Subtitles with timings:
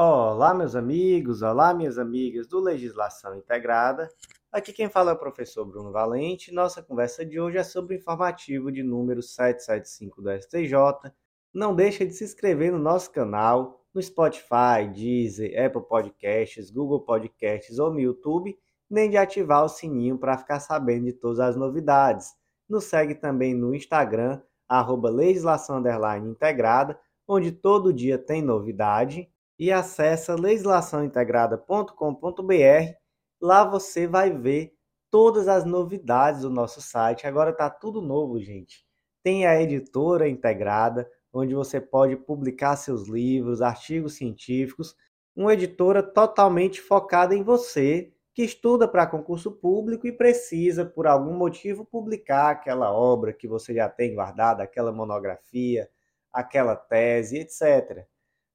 [0.00, 4.08] Olá, meus amigos, olá, minhas amigas do Legislação Integrada.
[4.52, 6.54] Aqui quem fala é o professor Bruno Valente.
[6.54, 11.12] Nossa conversa de hoje é sobre o informativo de número 775 do STJ.
[11.52, 17.80] Não deixa de se inscrever no nosso canal, no Spotify, Deezer, Apple Podcasts, Google Podcasts
[17.80, 18.56] ou no YouTube,
[18.88, 22.36] nem de ativar o sininho para ficar sabendo de todas as novidades.
[22.68, 25.82] Nos segue também no Instagram, arroba legislação
[26.24, 26.96] integrada,
[27.26, 29.28] onde todo dia tem novidade
[29.58, 32.94] e acessa legislaçãointegrada.com.br.
[33.40, 34.74] Lá você vai ver
[35.10, 37.26] todas as novidades do nosso site.
[37.26, 38.86] Agora está tudo novo, gente.
[39.22, 44.94] Tem a editora integrada, onde você pode publicar seus livros, artigos científicos.
[45.34, 51.34] Uma editora totalmente focada em você, que estuda para concurso público e precisa, por algum
[51.34, 55.88] motivo, publicar aquela obra que você já tem guardada, aquela monografia,
[56.32, 58.06] aquela tese, etc.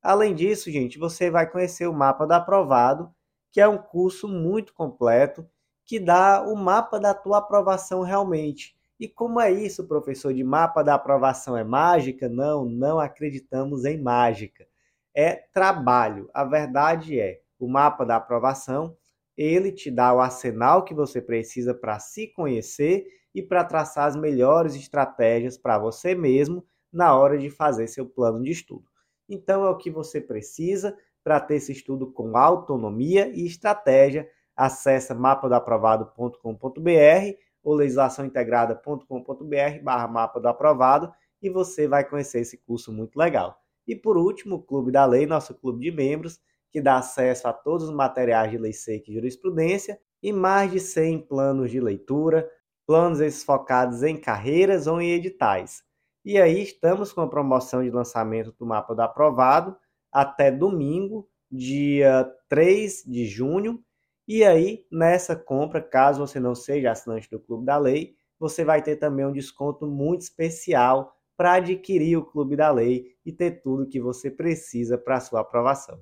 [0.03, 3.09] Além disso, gente, você vai conhecer o mapa da aprovado,
[3.51, 5.47] que é um curso muito completo
[5.85, 8.75] que dá o mapa da tua aprovação realmente.
[8.99, 10.33] E como é isso, professor?
[10.33, 12.27] De mapa da aprovação é mágica?
[12.29, 14.67] Não, não acreditamos em mágica.
[15.15, 16.29] É trabalho.
[16.33, 18.95] A verdade é, o mapa da aprovação,
[19.37, 24.15] ele te dá o arsenal que você precisa para se conhecer e para traçar as
[24.15, 28.92] melhores estratégias para você mesmo na hora de fazer seu plano de estudo.
[29.27, 34.29] Então é o que você precisa para ter esse estudo com autonomia e estratégia.
[34.55, 43.17] Acesse mapadoaprovado.com.br ou legislaçãointegrada.com.br barra mapa do aprovado e você vai conhecer esse curso muito
[43.17, 43.57] legal.
[43.87, 46.39] E por último, o Clube da Lei, nosso clube de membros,
[46.71, 50.79] que dá acesso a todos os materiais de lei seca e jurisprudência e mais de
[50.79, 52.49] 100 planos de leitura,
[52.87, 55.83] planos esses focados em carreiras ou em editais.
[56.25, 59.75] E aí estamos com a promoção de lançamento do mapa do aprovado
[60.09, 63.83] até domingo, dia 3 de junho.
[64.25, 68.81] E aí, nessa compra, caso você não seja assinante do Clube da Lei, você vai
[68.81, 73.87] ter também um desconto muito especial para adquirir o Clube da Lei e ter tudo
[73.87, 76.01] que você precisa para sua aprovação.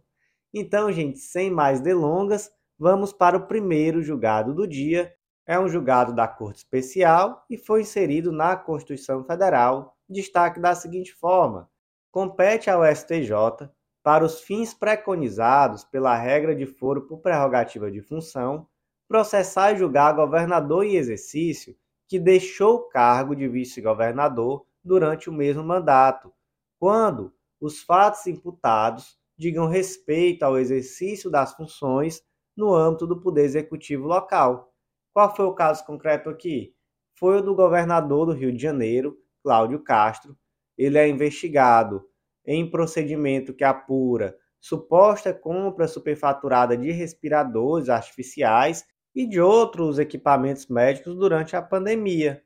[0.53, 5.13] Então, gente, sem mais delongas, vamos para o primeiro julgado do dia.
[5.47, 11.13] É um julgado da Corte Especial e foi inserido na Constituição Federal destaque da seguinte
[11.13, 11.69] forma:
[12.11, 13.69] compete ao STJ,
[14.03, 18.67] para os fins preconizados pela regra de foro por prerrogativa de função,
[19.07, 21.75] processar e julgar governador em exercício
[22.07, 26.33] que deixou o cargo de vice-governador durante o mesmo mandato,
[26.79, 32.23] quando os fatos imputados digam respeito ao exercício das funções
[32.55, 34.73] no âmbito do Poder Executivo local.
[35.13, 36.75] Qual foi o caso concreto aqui?
[37.15, 40.37] Foi o do governador do Rio de Janeiro, Cláudio Castro.
[40.77, 42.03] Ele é investigado
[42.45, 51.15] em procedimento que apura suposta compra superfaturada de respiradores artificiais e de outros equipamentos médicos
[51.15, 52.43] durante a pandemia.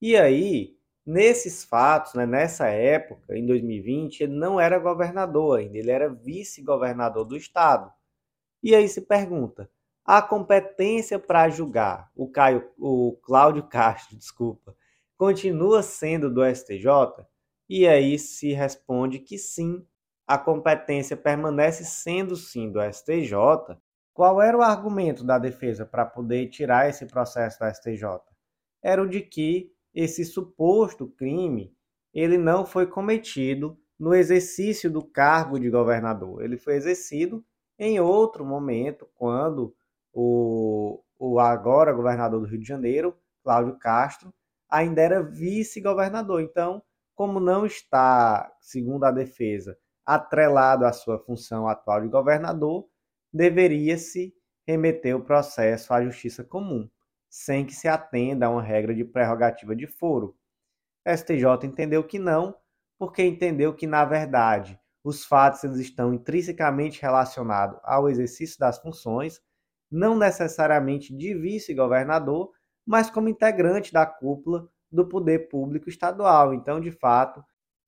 [0.00, 0.76] E aí,
[1.06, 7.24] nesses fatos, né, nessa época, em 2020, ele não era governador ainda, ele era vice-governador
[7.24, 7.92] do estado.
[8.62, 9.70] E aí se pergunta,
[10.04, 14.74] a competência para julgar o, Caio, o Cláudio Castro, desculpa,
[15.22, 17.24] continua sendo do STJ?
[17.68, 19.86] E aí se responde que sim,
[20.26, 23.36] a competência permanece sendo sim do STJ.
[24.12, 28.02] Qual era o argumento da defesa para poder tirar esse processo do STJ?
[28.82, 31.72] Era o de que esse suposto crime
[32.12, 36.42] ele não foi cometido no exercício do cargo de governador.
[36.42, 37.44] Ele foi exercido
[37.78, 39.72] em outro momento, quando
[40.12, 44.34] o, o agora governador do Rio de Janeiro, Cláudio Castro,
[44.72, 46.40] ainda era vice-governador.
[46.40, 46.82] Então,
[47.14, 52.88] como não está, segundo a defesa, atrelado à sua função atual de governador,
[53.30, 54.34] deveria-se
[54.66, 56.88] remeter o processo à justiça comum,
[57.28, 60.34] sem que se atenda a uma regra de prerrogativa de foro.
[61.06, 62.56] STJ entendeu que não,
[62.98, 69.40] porque entendeu que, na verdade, os fatos eles estão intrinsecamente relacionados ao exercício das funções,
[69.90, 72.52] não necessariamente de vice-governador,
[72.86, 76.52] mas como integrante da cúpula do poder público estadual.
[76.52, 77.42] Então, de fato,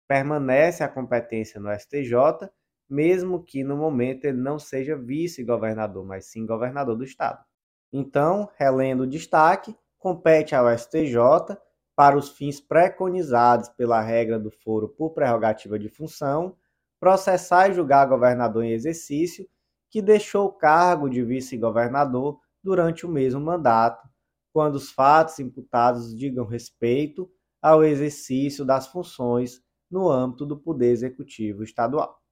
[0.09, 2.49] permanece a competência no STJ,
[2.89, 7.45] mesmo que no momento ele não seja vice-governador, mas sim governador do estado.
[7.93, 11.57] Então, relendo o destaque, compete ao STJ,
[11.97, 16.57] para os fins preconizados pela regra do foro por prerrogativa de função,
[16.99, 19.49] processar e julgar governador em exercício
[19.91, 24.09] que deixou o cargo de vice-governador durante o mesmo mandato,
[24.55, 27.29] quando os fatos imputados digam respeito
[27.61, 29.61] ao exercício das funções
[29.91, 32.23] no âmbito do Poder Executivo Estadual.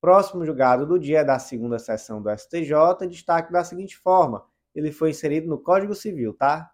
[0.00, 4.42] Próximo julgado do dia é da segunda sessão do STJ, destaque da seguinte forma:
[4.74, 6.70] ele foi inserido no Código Civil, tá?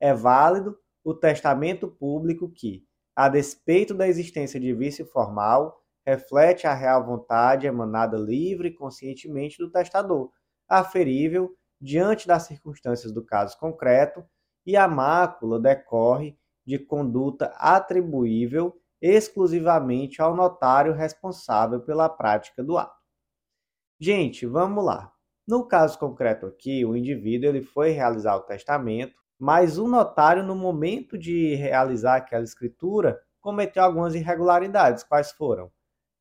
[0.00, 6.72] É válido o testamento público que, a despeito da existência de vício formal, reflete a
[6.72, 10.30] real vontade emanada livre e conscientemente do testador,
[10.66, 14.24] aferível diante das circunstâncias do caso concreto,
[14.64, 23.02] e a mácula decorre de conduta atribuível exclusivamente ao notário responsável pela prática do ato.
[23.98, 25.12] Gente, vamos lá.
[25.44, 30.54] No caso concreto aqui, o indivíduo ele foi realizar o testamento, mas o notário, no
[30.54, 35.02] momento de realizar aquela escritura, cometeu algumas irregularidades.
[35.02, 35.68] Quais foram?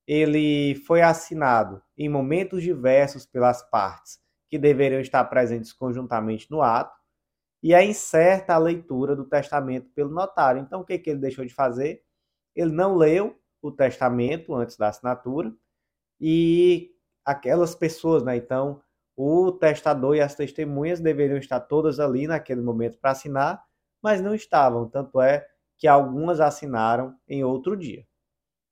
[0.08, 4.21] Ele foi assinado em momentos diversos pelas partes
[4.52, 6.96] que deveriam estar presentes conjuntamente no ato,
[7.64, 10.62] e é incerta a leitura do testamento pelo notário.
[10.62, 12.04] Então, o que, que ele deixou de fazer?
[12.56, 15.54] ele não leu o testamento antes da assinatura
[16.20, 16.92] e
[17.26, 18.36] aquelas pessoas, né?
[18.36, 18.82] Então,
[19.16, 23.64] o testador e as testemunhas deveriam estar todas ali naquele momento para assinar,
[24.02, 25.48] mas não estavam, tanto é
[25.78, 28.06] que algumas assinaram em outro dia.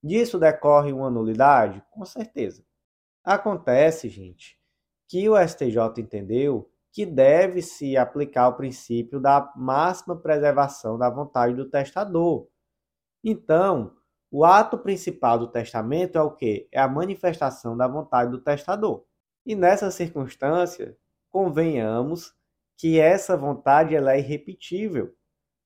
[0.04, 1.84] Disso decorre uma nulidade?
[1.92, 2.64] Com certeza.
[3.24, 4.59] Acontece, gente,
[5.10, 11.54] que o STJ entendeu que deve se aplicar o princípio da máxima preservação da vontade
[11.54, 12.48] do testador,
[13.24, 13.94] então,
[14.32, 16.68] o ato principal do testamento é o que?
[16.72, 19.04] É a manifestação da vontade do testador.
[19.46, 20.96] E nessa circunstância,
[21.30, 22.34] convenhamos
[22.78, 25.14] que essa vontade ela é irrepetível.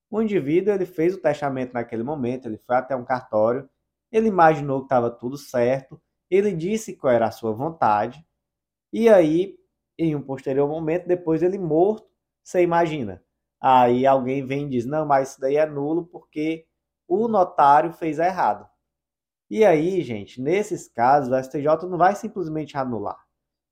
[0.10, 3.70] O indivíduo ele fez o testamento naquele momento, ele foi até um cartório,
[4.12, 8.26] ele imaginou que estava tudo certo, ele disse qual era a sua vontade,
[8.94, 9.58] e aí,
[9.98, 12.08] em um posterior momento, depois ele morto,
[12.44, 13.24] você imagina.
[13.60, 16.66] Aí alguém vem e diz: não, mas isso daí é nulo porque
[17.08, 18.68] o notário fez errado.
[19.50, 23.18] E aí, gente, nesses casos, o STJ não vai simplesmente anular.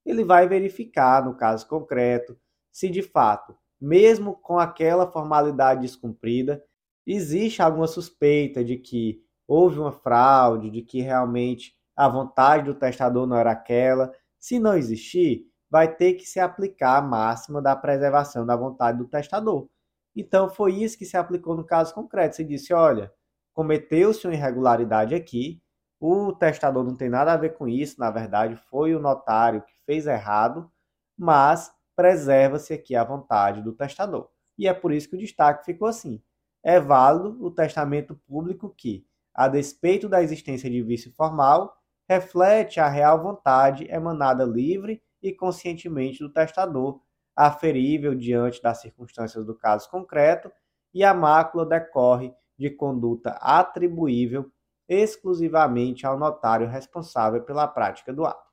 [0.06, 2.38] Ele vai verificar, no caso concreto,
[2.72, 6.64] se de fato, mesmo com aquela formalidade descumprida,
[7.06, 13.28] existe alguma suspeita de que houve uma fraude, de que realmente a vontade do testador
[13.28, 14.14] não era aquela.
[14.42, 19.08] Se não existir, vai ter que se aplicar a máxima da preservação da vontade do
[19.08, 19.70] testador.
[20.16, 22.36] Então, foi isso que se aplicou no caso concreto.
[22.36, 23.14] Se disse: olha,
[23.54, 25.62] cometeu-se uma irregularidade aqui,
[26.00, 29.74] o testador não tem nada a ver com isso, na verdade, foi o notário que
[29.86, 30.70] fez errado,
[31.16, 34.28] mas preserva-se aqui a vontade do testador.
[34.58, 36.22] E é por isso que o destaque ficou assim.
[36.64, 41.78] É válido o testamento público que, a despeito da existência de vício formal,
[42.12, 47.00] reflete a real vontade emanada livre e conscientemente do testador,
[47.34, 50.52] aferível diante das circunstâncias do caso concreto,
[50.94, 54.52] e a mácula decorre de conduta atribuível
[54.90, 58.52] exclusivamente ao notário responsável pela prática do ato.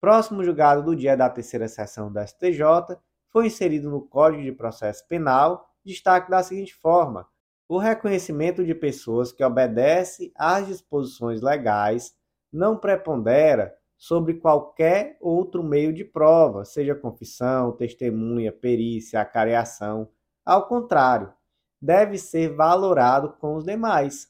[0.00, 2.98] Próximo julgado do dia da terceira sessão da STJ
[3.28, 7.28] foi inserido no Código de Processo Penal destaque da seguinte forma:
[7.68, 12.18] o reconhecimento de pessoas que obedecem às disposições legais
[12.52, 20.08] não prepondera sobre qualquer outro meio de prova, seja confissão, testemunha, perícia, acareação.
[20.44, 21.32] Ao contrário,
[21.80, 24.28] deve ser valorado com os demais.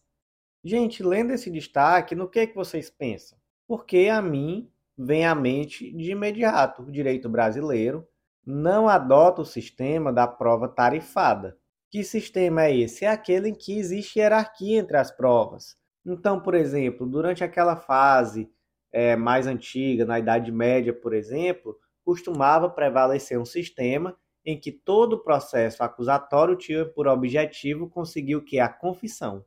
[0.62, 3.38] Gente, lendo esse destaque, no que, que vocês pensam?
[3.66, 8.06] Porque a mim vem à mente de imediato o direito brasileiro
[8.44, 11.56] não adota o sistema da prova tarifada.
[11.90, 13.04] Que sistema é esse?
[13.04, 15.76] É aquele em que existe hierarquia entre as provas.
[16.04, 18.50] Então, por exemplo, durante aquela fase
[18.92, 25.14] é, mais antiga, na Idade Média, por exemplo, costumava prevalecer um sistema em que todo
[25.14, 28.58] o processo acusatório tinha por objetivo conseguir o que?
[28.58, 29.44] A confissão.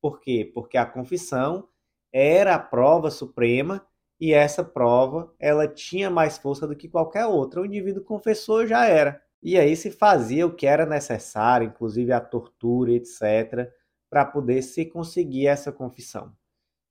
[0.00, 0.50] Por quê?
[0.52, 1.68] Porque a confissão
[2.12, 3.86] era a prova suprema
[4.20, 7.60] e essa prova ela tinha mais força do que qualquer outra.
[7.60, 9.22] O indivíduo confessou já era.
[9.42, 13.68] E aí se fazia o que era necessário, inclusive a tortura, etc.,
[14.12, 16.36] para poder se conseguir essa confissão.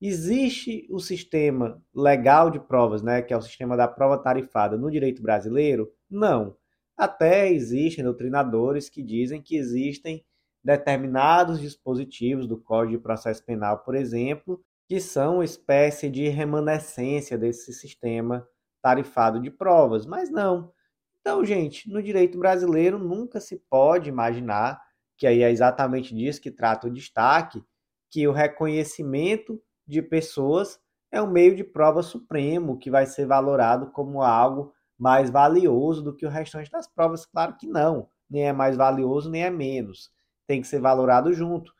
[0.01, 4.89] Existe o sistema legal de provas, né, que é o sistema da prova tarifada no
[4.89, 5.87] direito brasileiro?
[6.09, 6.57] Não.
[6.97, 10.25] Até existem doutrinadores que dizem que existem
[10.63, 17.37] determinados dispositivos do Código de Processo Penal, por exemplo, que são uma espécie de remanescência
[17.37, 18.47] desse sistema
[18.81, 20.73] tarifado de provas, mas não.
[21.19, 24.81] Então, gente, no direito brasileiro nunca se pode imaginar
[25.21, 27.63] que aí é exatamente disso que trata o destaque,
[28.09, 30.79] que o reconhecimento de pessoas
[31.11, 36.15] é um meio de prova supremo que vai ser valorado como algo mais valioso do
[36.15, 37.23] que o restante das provas?
[37.23, 38.09] Claro que não.
[38.27, 40.09] Nem é mais valioso, nem é menos.
[40.47, 41.71] Tem que ser valorado junto.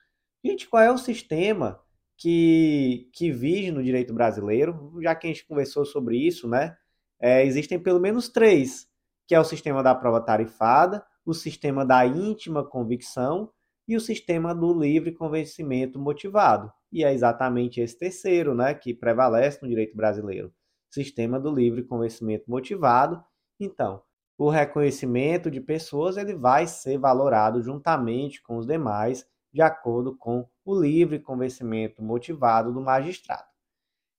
[0.46, 1.82] Gente, qual é o sistema
[2.16, 6.78] que, que vige no direito brasileiro, já que a gente conversou sobre isso, né?
[7.20, 8.88] É, existem pelo menos três,
[9.26, 13.52] que é o sistema da prova tarifada, o sistema da íntima convicção
[13.88, 16.72] e o sistema do livre convencimento motivado.
[16.92, 20.54] E é exatamente esse terceiro, né, que prevalece no direito brasileiro,
[20.90, 23.24] sistema do livre convencimento motivado.
[23.60, 24.02] Então,
[24.38, 30.48] o reconhecimento de pessoas ele vai ser valorado juntamente com os demais de acordo com
[30.66, 33.48] o livre convencimento motivado do magistrado.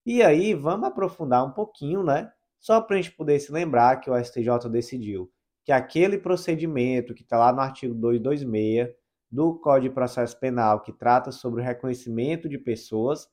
[0.04, 2.32] E aí, vamos aprofundar um pouquinho, né?
[2.58, 5.30] Só para a gente poder se lembrar que o STJ decidiu
[5.64, 8.94] que aquele procedimento que está lá no artigo 226
[9.30, 13.28] do Código de Processo Penal, que trata sobre o reconhecimento de pessoas,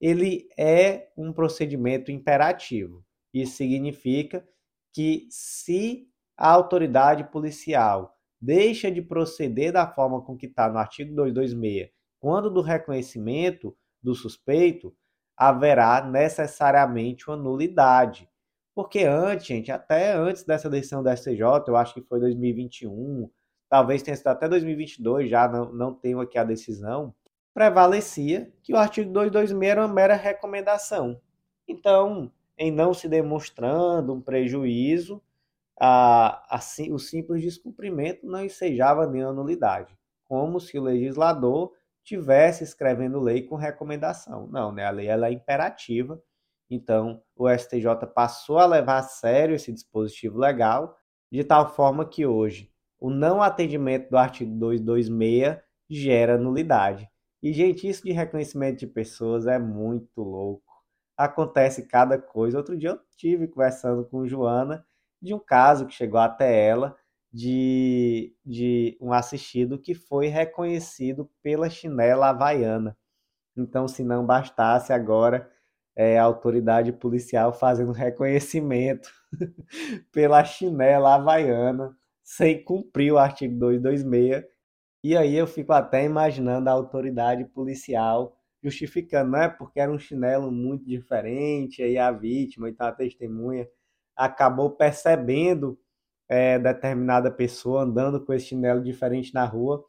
[0.00, 3.04] ele é um procedimento imperativo.
[3.32, 4.46] Isso significa
[4.92, 11.14] que se a autoridade policial deixa de proceder da forma com que está no artigo
[11.14, 14.94] 226, quando do reconhecimento do suspeito,
[15.36, 18.28] haverá necessariamente uma nulidade.
[18.76, 23.26] Porque antes, gente, até antes dessa decisão da STJ, eu acho que foi 2021,
[23.70, 27.14] talvez tenha sido até 2022, já não, não tenho aqui a decisão,
[27.54, 31.18] prevalecia que o artigo 226 era uma mera recomendação.
[31.66, 35.22] Então, em não se demonstrando um prejuízo,
[35.80, 41.72] a, a, o simples descumprimento não ensejava nenhuma nulidade, como se o legislador
[42.04, 44.46] tivesse escrevendo lei com recomendação.
[44.48, 44.84] Não, né?
[44.84, 46.22] a lei ela é imperativa,
[46.70, 50.96] então o STJ passou a levar a sério esse dispositivo legal,
[51.30, 55.58] de tal forma que hoje o não atendimento do artigo 226
[55.88, 57.08] gera nulidade.
[57.42, 60.64] E, gente, isso de reconhecimento de pessoas é muito louco.
[61.16, 62.58] Acontece cada coisa.
[62.58, 64.84] Outro dia eu tive conversando com Joana
[65.22, 66.96] de um caso que chegou até ela
[67.32, 72.96] de, de um assistido que foi reconhecido pela chinela havaiana.
[73.56, 75.50] Então, se não bastasse agora
[75.96, 79.10] é, a autoridade policial fazendo reconhecimento
[80.12, 84.44] pela chinela havaiana, sem cumprir o artigo 226.
[85.04, 89.98] E aí eu fico até imaginando a autoridade policial justificando, não é porque era um
[89.98, 93.68] chinelo muito diferente, aí a vítima, então a testemunha
[94.16, 95.78] acabou percebendo
[96.28, 99.84] é, determinada pessoa andando com esse chinelo diferente na rua.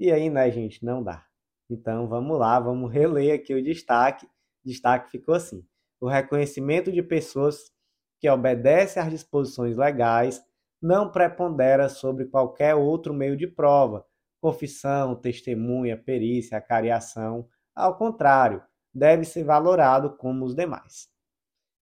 [0.00, 1.24] E aí, né, gente, não dá.
[1.68, 4.26] Então vamos lá, vamos reler aqui o destaque.
[4.64, 5.64] Destaque ficou assim:
[6.00, 7.72] o reconhecimento de pessoas
[8.18, 10.42] que obedecem às disposições legais
[10.80, 14.04] não prepondera sobre qualquer outro meio de prova,
[14.40, 17.48] confissão, testemunha, perícia, acariação.
[17.74, 21.08] Ao contrário, deve ser valorado como os demais.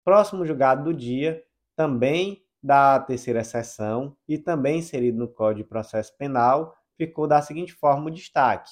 [0.05, 1.43] Próximo julgado do dia,
[1.77, 7.73] também da terceira seção e também inserido no Código de Processo Penal, ficou da seguinte
[7.73, 8.71] forma o destaque: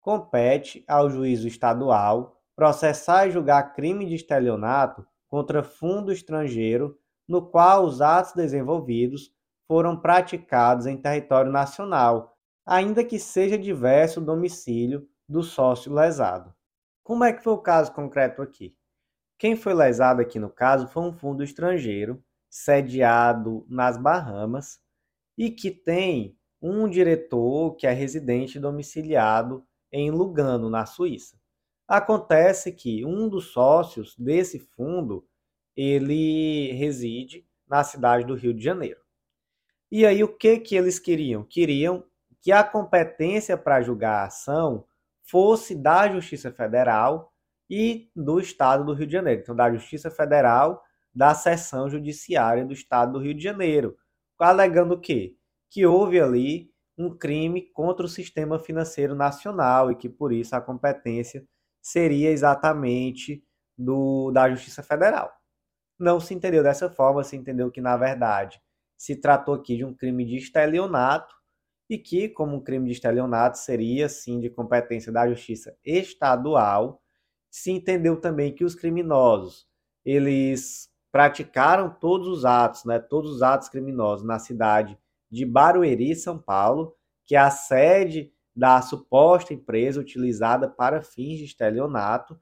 [0.00, 7.84] compete ao juízo estadual processar e julgar crime de estelionato contra fundo estrangeiro no qual
[7.84, 9.32] os atos desenvolvidos
[9.66, 16.54] foram praticados em território nacional, ainda que seja diverso o domicílio do sócio lesado.
[17.02, 18.76] Como é que foi o caso concreto aqui?
[19.38, 24.78] Quem foi lesado aqui no caso foi um fundo estrangeiro sediado nas Bahamas
[25.36, 31.36] e que tem um diretor que é residente domiciliado em Lugano, na Suíça.
[31.86, 35.26] Acontece que um dos sócios desse fundo,
[35.76, 39.00] ele reside na cidade do Rio de Janeiro.
[39.90, 41.44] E aí o que que eles queriam?
[41.44, 42.04] Queriam
[42.40, 44.84] que a competência para julgar a ação
[45.22, 47.32] fosse da Justiça Federal
[47.68, 49.40] e do Estado do Rio de Janeiro.
[49.40, 50.82] Então, da Justiça Federal
[51.14, 53.96] da seção judiciária do Estado do Rio de Janeiro,
[54.38, 55.36] alegando o quê?
[55.70, 60.60] Que houve ali um crime contra o sistema financeiro nacional e que por isso a
[60.60, 61.46] competência
[61.84, 63.44] seria exatamente
[63.76, 65.30] do, da Justiça Federal.
[65.98, 68.58] Não se entendeu dessa forma, se entendeu que, na verdade,
[68.96, 71.34] se tratou aqui de um crime de estelionato
[71.88, 77.02] e que, como um crime de estelionato, seria, sim, de competência da Justiça Estadual.
[77.50, 79.68] Se entendeu também que os criminosos,
[80.06, 84.98] eles praticaram todos os atos, né, todos os atos criminosos na cidade
[85.30, 91.44] de Barueri, São Paulo, que é a sede da suposta empresa utilizada para fins de
[91.44, 92.38] estelionato,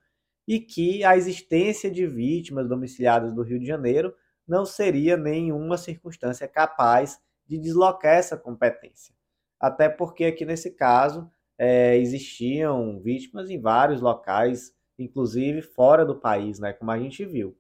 [0.47, 4.15] e que a existência de vítimas domiciliadas do Rio de Janeiro
[4.47, 9.15] não seria nenhuma circunstância capaz de deslocar essa competência.
[9.59, 16.59] Até porque aqui nesse caso é, existiam vítimas em vários locais, inclusive fora do país,
[16.59, 17.57] né, como a gente viu.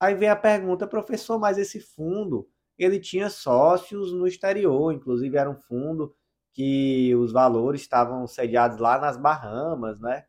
[0.00, 2.48] Aí vem a pergunta, professor, mas esse fundo,
[2.78, 6.14] ele tinha sócios no exterior, inclusive era um fundo
[6.54, 10.24] que os valores estavam sediados lá nas Bahamas, né?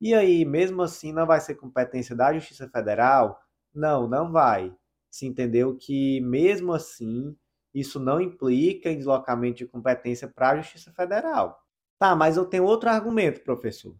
[0.00, 3.40] E aí, mesmo assim, não vai ser competência da Justiça Federal?
[3.74, 4.74] Não, não vai.
[5.10, 7.36] Se entendeu que, mesmo assim,
[7.74, 11.60] isso não implica em deslocamento de competência para a Justiça Federal.
[11.98, 13.96] Tá, mas eu tenho outro argumento, professor.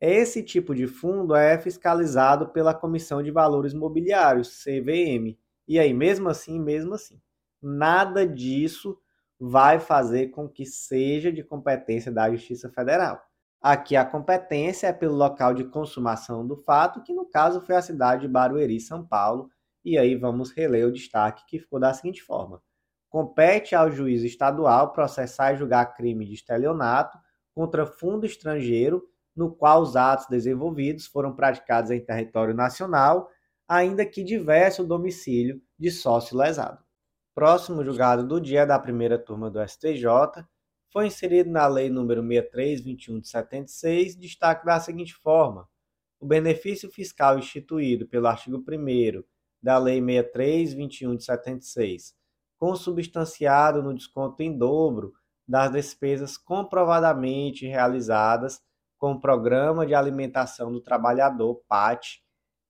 [0.00, 5.38] Esse tipo de fundo é fiscalizado pela Comissão de Valores Mobiliários, CVM.
[5.68, 7.20] E aí, mesmo assim, mesmo assim,
[7.60, 8.98] nada disso
[9.44, 13.20] vai fazer com que seja de competência da Justiça Federal.
[13.60, 17.82] Aqui a competência é pelo local de consumação do fato, que no caso foi a
[17.82, 19.50] cidade de Barueri, São Paulo.
[19.84, 22.62] E aí vamos reler o destaque que ficou da seguinte forma:
[23.10, 27.18] compete ao juiz estadual processar e julgar crime de estelionato
[27.52, 29.02] contra fundo estrangeiro
[29.34, 33.28] no qual os atos desenvolvidos foram praticados em território nacional,
[33.66, 36.78] ainda que diverso domicílio de sócio lesado.
[37.34, 40.06] Próximo julgado do dia da primeira turma do STJ
[40.92, 45.68] foi inserido na Lei nº 6321 de 76, destaque da seguinte forma:
[46.20, 49.22] o benefício fiscal instituído pelo artigo 1
[49.62, 52.22] da Lei 6321 de 76
[52.62, 55.12] consubstanciado no desconto em dobro
[55.48, 58.60] das despesas comprovadamente realizadas
[58.96, 62.20] com o Programa de Alimentação do Trabalhador, PAT,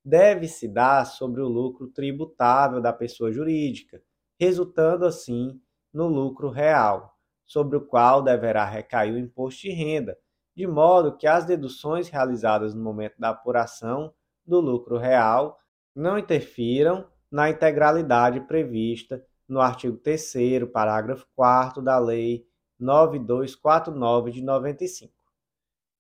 [0.02, 4.02] deve se dar sobre o lucro tributável da pessoa jurídica,
[4.42, 5.61] resultando assim
[5.92, 10.18] no lucro real, sobre o qual deverá recair o imposto de renda,
[10.52, 14.12] de modo que as deduções realizadas no momento da apuração
[14.44, 15.61] do lucro real
[15.94, 22.44] não interfiram na integralidade prevista no artigo 3 parágrafo 4 da Lei
[22.80, 25.12] 9249 de 95.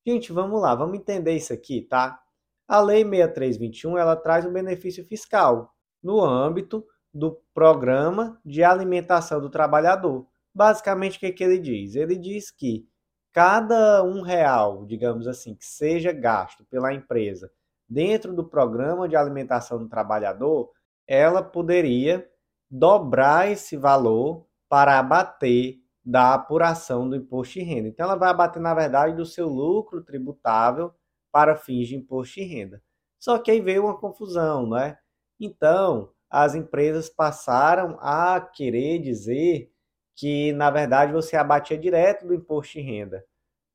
[0.04, 2.20] Gente, vamos lá, vamos entender isso aqui, tá?
[2.66, 5.72] A Lei 6321, ela traz um benefício fiscal
[6.02, 10.26] no âmbito do Programa de Alimentação do Trabalhador.
[10.54, 11.94] Basicamente, o que, é que ele diz?
[11.94, 12.86] Ele diz que
[13.32, 17.50] cada um real, digamos assim, que seja gasto pela empresa
[17.88, 20.70] dentro do Programa de Alimentação do Trabalhador,
[21.06, 22.28] ela poderia
[22.70, 27.88] dobrar esse valor para abater da apuração do imposto de renda.
[27.88, 30.92] Então, ela vai abater, na verdade, do seu lucro tributável
[31.30, 32.82] para fins de imposto de renda.
[33.18, 34.98] Só que aí veio uma confusão, não é?
[35.38, 39.70] Então, as empresas passaram a querer dizer
[40.16, 43.22] que, na verdade, você abatia direto do imposto de renda.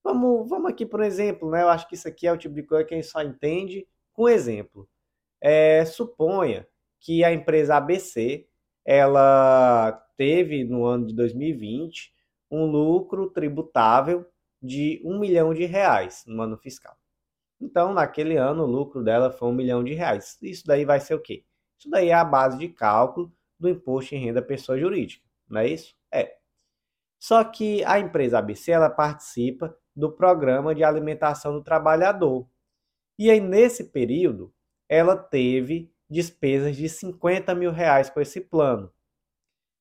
[0.04, 1.62] Vamos, vamos aqui por um exemplo, né?
[1.62, 3.88] Eu acho que isso aqui é o tipo de coisa que a gente só entende
[4.12, 4.90] com exemplo.
[5.40, 6.68] É, suponha
[7.00, 8.48] que a empresa ABC
[8.84, 12.12] ela teve no ano de 2020
[12.50, 14.26] um lucro tributável
[14.60, 16.98] de um milhão de reais no ano fiscal.
[17.62, 20.38] Então, naquele ano, o lucro dela foi um milhão de reais.
[20.42, 21.44] Isso daí vai ser o quê?
[21.78, 25.68] Isso daí é a base de cálculo do imposto em renda pessoa jurídica, não é
[25.68, 25.96] isso?
[26.12, 26.38] É.
[27.20, 32.48] Só que a empresa ABC ela participa do programa de alimentação do trabalhador.
[33.18, 34.54] E aí, nesse período,
[34.88, 38.94] ela teve despesas de 50 mil reais com esse plano.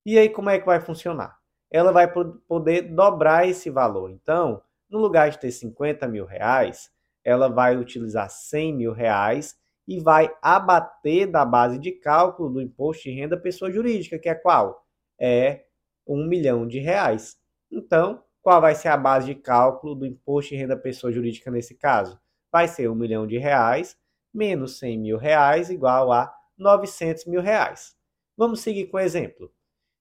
[0.05, 1.39] E aí como é que vai funcionar?
[1.71, 2.11] Ela vai
[2.49, 4.11] poder dobrar esse valor.
[4.11, 6.91] Então, no lugar de ter 50 mil reais,
[7.25, 13.05] ela vai utilizar 100 mil reais e vai abater da base de cálculo do imposto
[13.05, 14.85] de renda pessoa jurídica, que é qual?
[15.19, 15.65] É
[16.07, 17.39] um milhão de reais.
[17.71, 21.75] Então, qual vai ser a base de cálculo do imposto de renda pessoa jurídica nesse
[21.75, 22.19] caso?
[22.51, 23.97] Vai ser um milhão de reais
[24.33, 27.97] menos 100 mil reais igual a 900 mil reais.
[28.37, 29.53] Vamos seguir com o exemplo.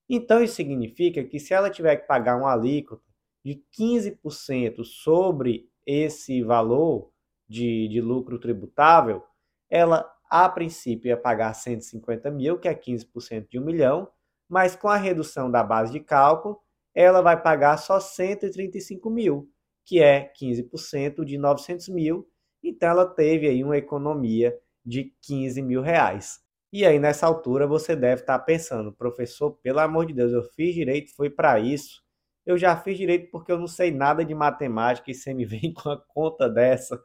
[0.10, 3.04] Então, isso significa que se ela tiver que pagar uma alíquota
[3.44, 7.12] de 15% sobre esse valor
[7.48, 9.24] de, de lucro tributável,
[9.70, 14.10] ela, a princípio, ia pagar 150 mil, que é 15% de um milhão,
[14.50, 16.60] mas com a redução da base de cálculo,
[16.94, 19.50] ela vai pagar só 135 mil,
[19.86, 22.28] que é 15% de 900 mil,
[22.64, 26.40] então ela teve aí uma economia de 15 mil reais.
[26.72, 30.74] E aí nessa altura você deve estar pensando, professor, pelo amor de Deus, eu fiz
[30.74, 32.04] direito, foi para isso.
[32.46, 35.74] Eu já fiz direito porque eu não sei nada de matemática e você me vem
[35.74, 37.02] com a conta dessa.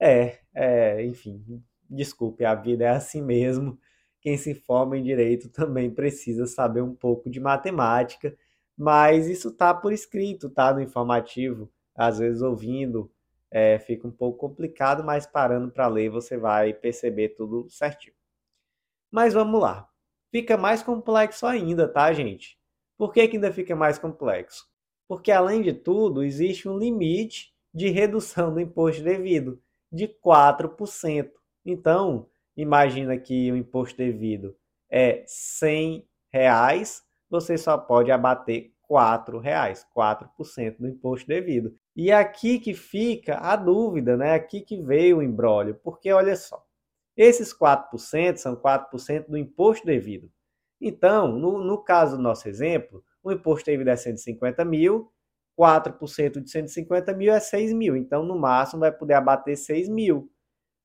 [0.00, 1.44] É, é, enfim,
[1.90, 3.78] desculpe, a vida é assim mesmo.
[4.20, 8.36] Quem se forma em direito também precisa saber um pouco de matemática,
[8.76, 11.70] mas isso tá por escrito, tá no informativo.
[11.94, 13.10] Às vezes ouvindo
[13.50, 18.14] é, fica um pouco complicado, mas parando para ler você vai perceber tudo certinho.
[19.10, 19.88] Mas vamos lá.
[20.30, 22.56] Fica mais complexo ainda, tá, gente?
[22.96, 24.68] Por que, que ainda fica mais complexo?
[25.08, 31.39] Porque, além de tudo, existe um limite de redução do imposto devido de 4%.
[31.70, 34.56] Então, imagina que o imposto devido
[34.90, 41.72] é 100 reais, você só pode abater 4 reais, 4% do imposto devido.
[41.94, 44.34] E aqui que fica a dúvida, né?
[44.34, 46.60] Aqui que veio o embrólio, porque olha só,
[47.16, 50.28] esses 4% são 4% do imposto devido.
[50.80, 55.12] Então, no, no caso do nosso exemplo, o imposto devido é 150 mil,
[55.56, 57.94] 4% de 150 mil é 6 mil.
[57.94, 60.30] Então, no máximo, vai poder abater 6 mil.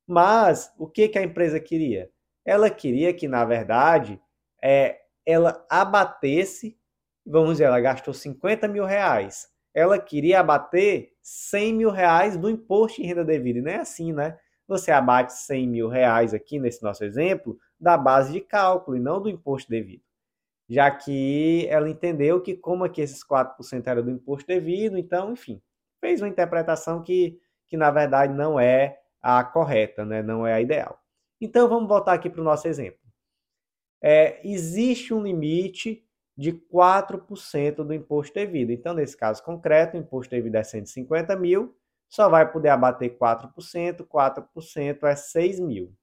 [0.08, 2.10] Mas, o que, que a empresa queria?
[2.46, 4.22] Ela queria que, na verdade,
[4.64, 6.78] é, ela abatesse,
[7.26, 9.48] vamos dizer, ela gastou 50 mil reais.
[9.74, 13.60] Ela queria abater 100 mil reais do imposto de renda devida.
[13.60, 14.38] E não é assim, né?
[14.68, 19.22] Você abate 100 mil reais aqui nesse nosso exemplo da base de cálculo e não
[19.22, 20.06] do imposto devido
[20.68, 25.62] já que ela entendeu que como aqui esses 4% era do imposto devido, então, enfim,
[26.02, 30.22] fez uma interpretação que, que na verdade não é a correta, né?
[30.22, 31.00] não é a ideal.
[31.42, 33.00] Então vamos voltar aqui para o nosso exemplo.
[34.02, 36.06] É, existe um limite
[36.38, 38.72] de 4% do imposto devido.
[38.72, 41.76] Então, nesse caso concreto, o imposto devido é 150 mil,
[42.10, 45.94] só vai poder abater 4%, 4% é 6 mil.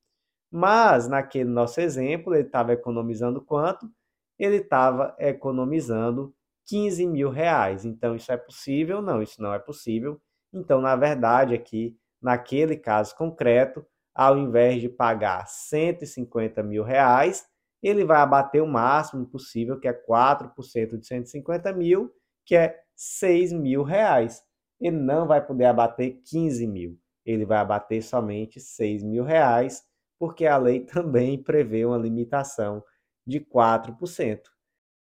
[0.51, 3.91] Mas, naquele nosso exemplo, ele estava economizando quanto?
[4.39, 6.35] ele estava economizando
[6.67, 7.85] 15 mil reais.
[7.85, 9.01] Então, isso é possível?
[9.01, 10.21] Não, isso não é possível.
[10.53, 17.47] Então, na verdade, aqui, naquele caso concreto, ao invés de pagar 150 mil reais,
[17.83, 22.13] ele vai abater o máximo possível, que é 4% de 150 mil,
[22.47, 24.43] que é 6 mil reais.
[24.81, 29.83] Ele não vai poder abater 15 mil, ele vai abater somente 6 mil reais,
[30.19, 32.85] porque a lei também prevê uma limitação
[33.27, 34.41] de 4%.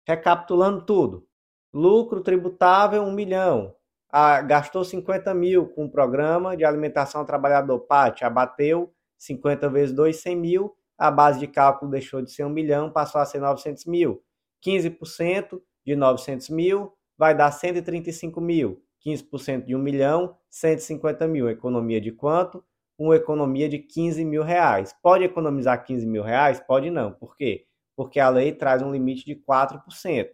[0.06, 1.26] Recapitulando tudo,
[1.72, 3.74] lucro tributável 1 milhão,
[4.10, 9.94] ah, gastou 50 mil com o programa de alimentação ao trabalhador PAT, abateu 50 vezes
[9.94, 13.40] 2, 100 mil, a base de cálculo deixou de ser 1 milhão, passou a ser
[13.40, 14.22] 900 mil.
[14.64, 18.82] 15% de 900 mil vai dar 135 mil.
[19.06, 21.48] 15% de 1 milhão, 150 mil.
[21.48, 22.64] Economia de quanto?
[22.98, 24.94] Uma economia de 15 mil reais.
[25.02, 26.58] Pode economizar 15 mil reais?
[26.60, 27.12] Pode não.
[27.12, 27.66] Por quê?
[27.96, 30.28] porque a lei traz um limite de 4%.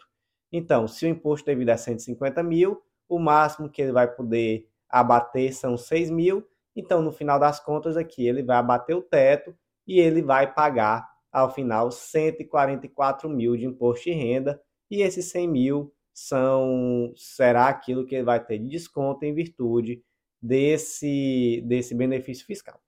[0.51, 2.83] Então, se o imposto devido é 150 mil,
[3.15, 6.47] o máximo que ele vai poder abater são 6 mil.
[6.75, 9.55] Então, no final das contas, aqui ele vai abater o teto
[9.87, 14.61] e ele vai pagar, ao final, 144 mil de imposto de renda.
[14.91, 20.03] E esses 100 mil são, será aquilo que ele vai ter de desconto em virtude
[20.41, 22.81] desse, desse benefício fiscal.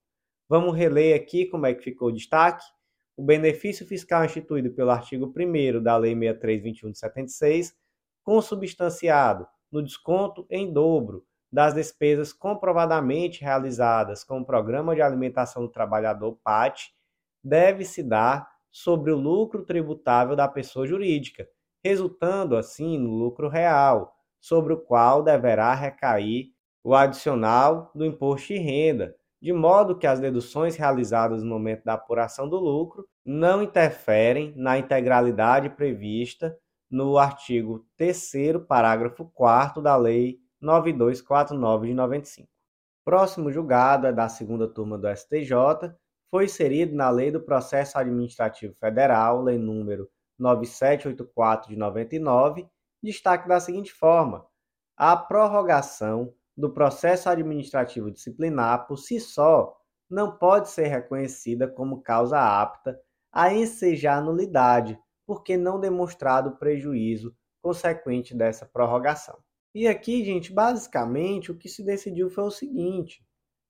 [0.47, 2.65] Vamos reler aqui como é que ficou o destaque
[3.17, 7.75] o benefício fiscal instituído pelo artigo 1 da Lei 6321 de 76,
[8.23, 15.69] consubstanciado no desconto em dobro das despesas comprovadamente realizadas com o Programa de Alimentação do
[15.71, 16.93] Trabalhador PAT,
[17.43, 21.45] deve se dar sobre o lucro tributável da pessoa jurídica,
[21.83, 28.59] resultando assim no lucro real, sobre o qual deverá recair o adicional do imposto de
[28.59, 34.53] renda, de modo que as deduções realizadas no momento da apuração do lucro não interferem
[34.55, 36.57] na integralidade prevista
[36.89, 42.49] no artigo 3 parágrafo 4 da Lei 9249 de 95.
[43.03, 45.93] Próximo julgado é da segunda turma do STJ,
[46.31, 52.67] foi inserido na Lei do Processo Administrativo Federal, Lei número 9784 de 99,
[53.01, 54.45] destaque da seguinte forma:
[54.97, 59.75] a prorrogação do processo administrativo disciplinar por si só
[60.09, 62.99] não pode ser reconhecida como causa apta
[63.31, 69.37] a ensejar nulidade, porque não demonstrado prejuízo consequente dessa prorrogação.
[69.73, 73.25] E aqui, gente, basicamente o que se decidiu foi o seguinte: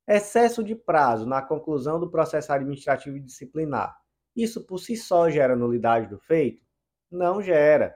[0.08, 3.98] excesso de prazo na conclusão do processo administrativo disciplinar.
[4.36, 6.64] Isso por si só gera nulidade do feito?
[7.10, 7.96] Não gera.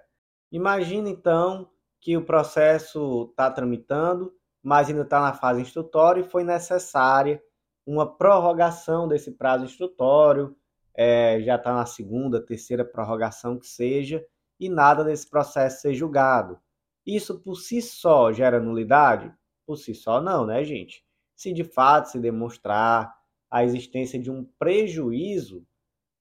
[0.52, 1.69] Imagina então
[2.00, 7.41] que o processo está tramitando mas ainda está na fase instrutória e foi necessária
[7.86, 10.56] uma prorrogação desse prazo instrutório,
[10.95, 14.25] é, já está na segunda, terceira prorrogação que seja,
[14.60, 16.60] e nada desse processo ser julgado.
[17.06, 19.34] Isso por si só gera nulidade?
[19.65, 21.04] Por si só não, né, gente?
[21.36, 23.13] Se de fato se demonstrar
[23.49, 25.65] a existência de um prejuízo,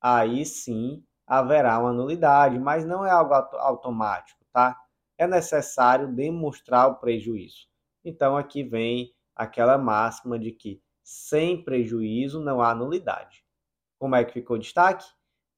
[0.00, 4.78] aí sim haverá uma nulidade, mas não é algo automático, tá?
[5.18, 7.66] É necessário demonstrar o prejuízo.
[8.04, 13.44] Então aqui vem aquela máxima de que sem prejuízo não há nulidade.
[13.98, 15.04] Como é que ficou o destaque?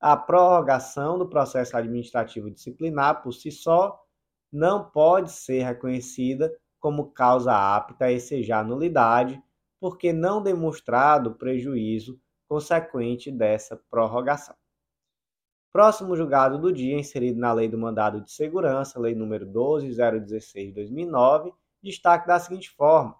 [0.01, 4.03] A prorrogação do processo administrativo disciplinar por si só
[4.51, 6.51] não pode ser reconhecida
[6.81, 9.41] como causa apta a exejar nulidade,
[9.79, 14.57] porque não demonstrado prejuízo consequente dessa prorrogação.
[15.73, 20.75] Próximo julgado do dia, inserido na Lei do Mandado de Segurança, Lei número 12016 de
[20.75, 23.15] 2009, destaque da seguinte forma: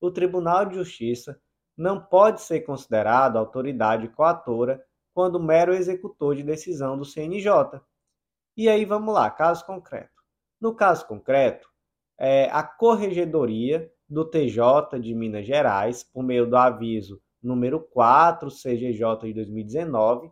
[0.00, 1.38] o Tribunal de Justiça
[1.76, 7.80] não pode ser considerado autoridade coatora quando mero executor de decisão do CNJ.
[8.56, 10.22] E aí vamos lá, caso concreto.
[10.60, 11.68] No caso concreto,
[12.18, 19.18] é, a Corregedoria do TJ de Minas Gerais, por meio do aviso número 4 CGJ
[19.24, 20.30] de 2019,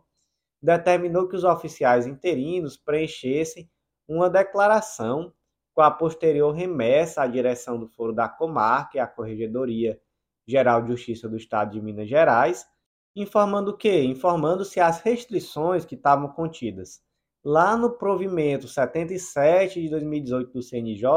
[0.61, 3.69] determinou que os oficiais interinos preenchessem
[4.07, 5.33] uma declaração
[5.73, 9.99] com a posterior remessa à direção do Foro da Comarca e à Corregedoria
[10.47, 12.67] Geral de Justiça do Estado de Minas Gerais,
[13.15, 14.03] informando o quê?
[14.03, 17.01] Informando se as restrições que estavam contidas
[17.43, 21.09] lá no provimento 77 de 2018 do CNJ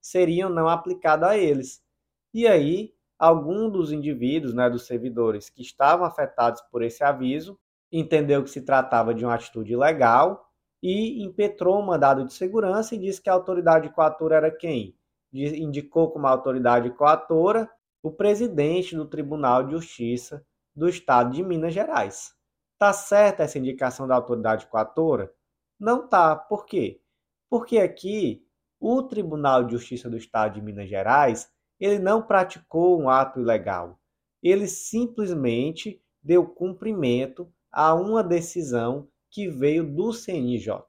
[0.00, 1.82] seriam não aplicadas a eles.
[2.32, 7.58] E aí, algum dos indivíduos, né, dos servidores que estavam afetados por esse aviso,
[7.90, 10.46] entendeu que se tratava de uma atitude ilegal
[10.82, 14.94] e impetrou um mandado de segurança e disse que a autoridade coatora era quem?
[15.32, 17.68] Indicou como autoridade coatora
[18.06, 22.32] o presidente do Tribunal de Justiça do Estado de Minas Gerais.
[22.78, 25.34] Tá certa essa indicação da autoridade coatora?
[25.76, 26.36] Não tá.
[26.36, 27.00] Por quê?
[27.50, 28.46] Porque aqui
[28.78, 33.98] o Tribunal de Justiça do Estado de Minas Gerais, ele não praticou um ato ilegal.
[34.40, 40.80] Ele simplesmente deu cumprimento a uma decisão que veio do CNJ.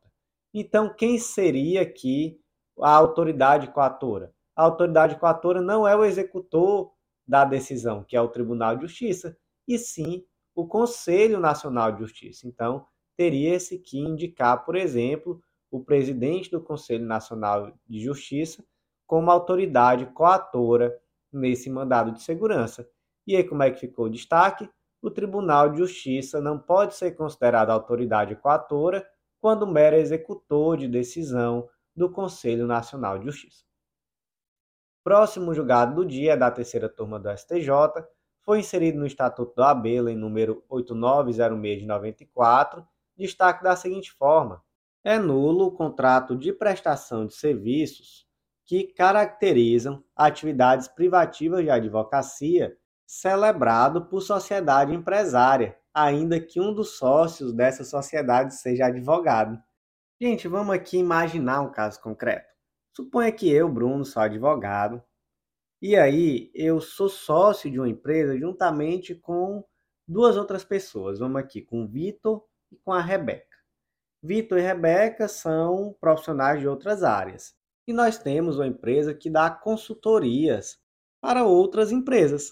[0.53, 2.39] Então, quem seria aqui
[2.79, 4.31] a autoridade coatora?
[4.55, 6.95] A autoridade coatora não é o executor
[7.27, 9.37] da decisão, que é o Tribunal de Justiça,
[9.67, 10.23] e sim
[10.55, 12.47] o Conselho Nacional de Justiça.
[12.47, 12.85] Então,
[13.15, 18.63] teria-se que indicar, por exemplo, o presidente do Conselho Nacional de Justiça
[19.05, 20.97] como autoridade coatora
[21.31, 22.87] nesse mandado de segurança.
[23.25, 24.69] E aí, como é que ficou o destaque?
[25.01, 29.05] O Tribunal de Justiça não pode ser considerado autoridade coatora
[29.39, 33.66] quando mero executor de decisão do Conselho Nacional de Justiça.
[35.07, 37.71] Próximo julgado do dia da terceira turma do STJ,
[38.41, 44.61] foi inserido no Estatuto do ABELA em número 8906 de 94, destaque da seguinte forma:
[45.05, 48.27] é nulo o contrato de prestação de serviços
[48.65, 57.53] que caracterizam atividades privativas de advocacia celebrado por sociedade empresária, ainda que um dos sócios
[57.53, 59.57] dessa sociedade seja advogado.
[60.19, 62.56] Gente, vamos aqui imaginar um caso concreto.
[62.97, 65.03] Suponha que eu, Bruno, sou advogado,
[65.79, 69.63] e aí, eu sou sócio de uma empresa juntamente com
[70.07, 71.19] duas outras pessoas.
[71.19, 73.55] Vamos aqui, com o Vitor e com a Rebeca.
[74.23, 77.53] Vitor e Rebeca são profissionais de outras áreas.
[77.87, 80.79] E nós temos uma empresa que dá consultorias
[81.21, 82.51] para outras empresas.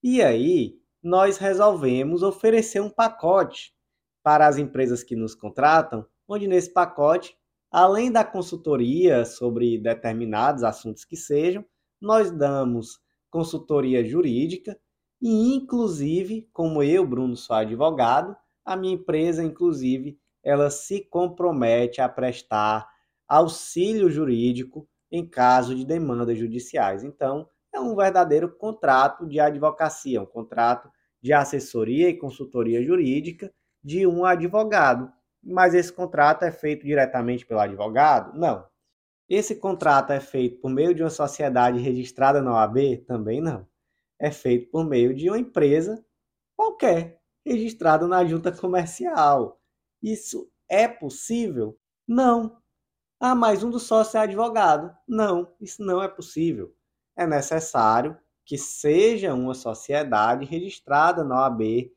[0.00, 3.74] E aí, nós resolvemos oferecer um pacote
[4.22, 7.36] para as empresas que nos contratam, onde nesse pacote,
[7.74, 11.64] além da consultoria sobre determinados assuntos que sejam,
[12.00, 14.78] nós damos consultoria jurídica
[15.20, 22.08] e, inclusive, como eu, Bruno, sou advogado, a minha empresa, inclusive, ela se compromete a
[22.08, 22.88] prestar
[23.26, 27.02] auxílio jurídico em caso de demandas judiciais.
[27.02, 30.88] Então, é um verdadeiro contrato de advocacia, um contrato
[31.20, 35.12] de assessoria e consultoria jurídica de um advogado.
[35.44, 38.38] Mas esse contrato é feito diretamente pelo advogado?
[38.38, 38.66] Não.
[39.28, 42.98] Esse contrato é feito por meio de uma sociedade registrada na OAB?
[43.06, 43.66] Também não.
[44.18, 46.04] É feito por meio de uma empresa
[46.56, 49.60] qualquer, registrada na junta comercial.
[50.02, 51.78] Isso é possível?
[52.06, 52.58] Não.
[53.20, 54.94] Ah, mas um dos sócios é advogado.
[55.08, 56.74] Não, isso não é possível.
[57.16, 61.90] É necessário que seja uma sociedade registrada na OAB,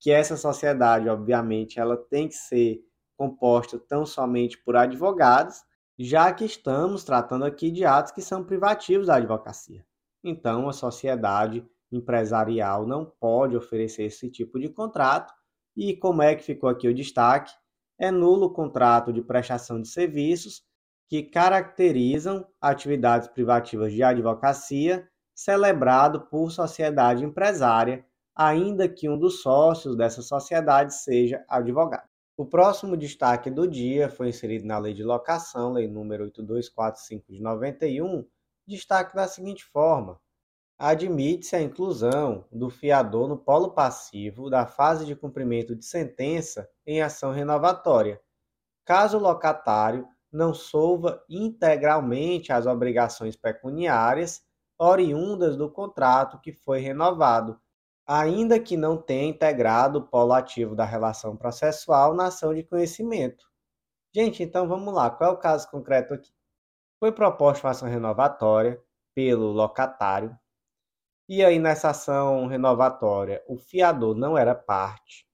[0.00, 2.80] que essa sociedade, obviamente, ela tem que ser
[3.16, 5.64] composta tão somente por advogados
[5.98, 9.84] já que estamos tratando aqui de atos que são privativos da advocacia.
[10.22, 15.32] Então, a sociedade empresarial não pode oferecer esse tipo de contrato.
[15.74, 17.52] E como é que ficou aqui o destaque?
[17.98, 20.62] É nulo o contrato de prestação de serviços
[21.08, 28.04] que caracterizam atividades privativas de advocacia celebrado por sociedade empresária,
[28.36, 32.06] ainda que um dos sócios dessa sociedade seja advogado.
[32.36, 37.40] O próximo destaque do dia foi inserido na Lei de Locação, Lei número 8245 de
[37.40, 38.26] 91,
[38.66, 40.20] destaque da seguinte forma:
[40.78, 47.00] admite-se a inclusão do fiador no polo passivo da fase de cumprimento de sentença em
[47.00, 48.20] ação renovatória,
[48.84, 54.44] caso o locatário não solva integralmente as obrigações pecuniárias
[54.78, 57.58] oriundas do contrato que foi renovado,
[58.06, 63.46] ainda que não tenha integrado o polo ativo da relação processual na ação de conhecimento.
[64.14, 65.10] Gente, então vamos lá.
[65.10, 66.30] Qual é o caso concreto aqui?
[67.00, 68.80] Foi proposta uma ação renovatória
[69.14, 70.38] pelo locatário
[71.28, 75.26] E aí, nessa ação renovatória, o fiador não era parte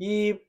[0.00, 0.40] e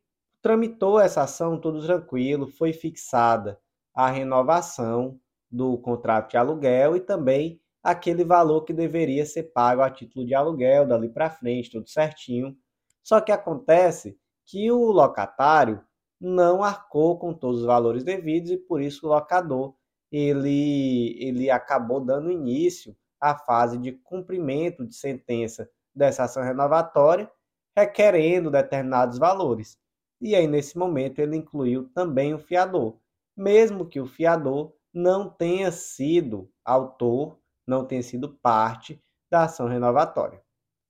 [0.42, 3.60] tramitou essa ação tudo tranquilo, foi fixada
[3.94, 5.20] a renovação
[5.50, 10.34] do contrato de aluguel e também aquele valor que deveria ser pago a título de
[10.34, 12.56] aluguel dali para frente, tudo certinho.
[13.04, 15.84] Só que acontece que o locatário
[16.20, 19.76] não arcou com todos os valores devidos e por isso o locador
[20.10, 27.30] ele, ele acabou dando início à fase de cumprimento de sentença dessa ação renovatória,
[27.76, 29.78] requerendo determinados valores.
[30.22, 32.98] E aí, nesse momento, ele incluiu também o fiador,
[33.36, 40.42] mesmo que o fiador não tenha sido autor, não tenha sido parte da ação renovatória.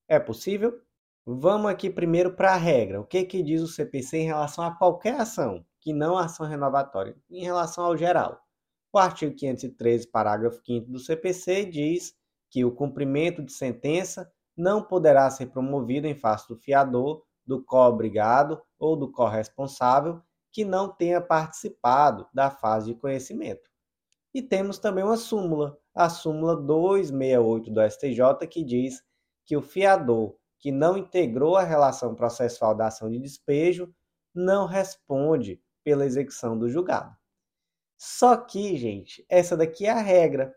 [0.07, 0.81] É possível?
[1.25, 2.99] Vamos aqui primeiro para a regra.
[2.99, 7.15] O que, que diz o CPC em relação a qualquer ação, que não ação renovatória,
[7.29, 8.41] em relação ao geral?
[8.91, 12.13] O artigo 513, parágrafo 5 do CPC diz
[12.49, 18.61] que o cumprimento de sentença não poderá ser promovido em face do fiador, do co-obrigado
[18.77, 23.69] ou do corresponsável que não tenha participado da fase de conhecimento.
[24.33, 29.03] E temos também uma súmula, a súmula 268 do STJ, que diz
[29.45, 33.93] que o fiador que não integrou a relação processual da ação de despejo
[34.33, 37.15] não responde pela execução do julgado.
[37.97, 40.55] Só que, gente, essa daqui é a regra.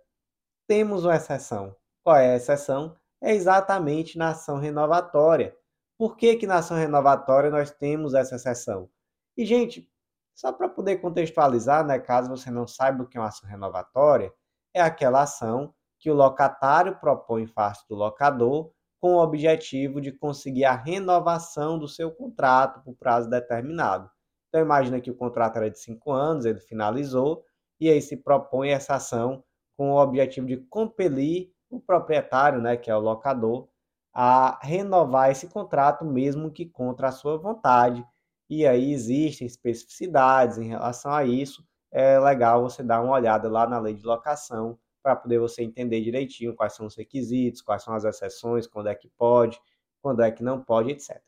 [0.66, 1.76] Temos uma exceção.
[2.02, 2.96] Qual é a exceção?
[3.20, 5.56] É exatamente na ação renovatória.
[5.98, 8.88] Por que, que na ação renovatória nós temos essa exceção?
[9.36, 9.90] E, gente,
[10.34, 14.32] só para poder contextualizar, né, caso você não saiba o que é uma ação renovatória,
[14.76, 20.12] é aquela ação que o locatário propõe em face do locador com o objetivo de
[20.12, 24.10] conseguir a renovação do seu contrato por prazo determinado.
[24.48, 27.42] Então imagina que o contrato era de cinco anos, ele finalizou,
[27.80, 29.42] e aí se propõe essa ação
[29.76, 33.68] com o objetivo de compelir o proprietário, né, que é o locador,
[34.14, 38.04] a renovar esse contrato mesmo que contra a sua vontade.
[38.48, 41.66] E aí existem especificidades em relação a isso.
[41.96, 46.00] É legal você dar uma olhada lá na lei de locação para poder você entender
[46.02, 49.58] direitinho quais são os requisitos, quais são as exceções, quando é que pode,
[50.02, 51.22] quando é que não pode, etc.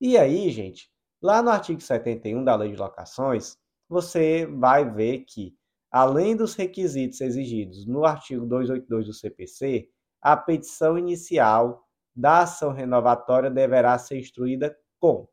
[0.00, 5.56] E aí, gente, lá no artigo 71 da lei de locações, você vai ver que
[5.96, 9.88] Além dos requisitos exigidos no artigo 282 do CPC,
[10.20, 15.28] a petição inicial da ação renovatória deverá ser instruída com.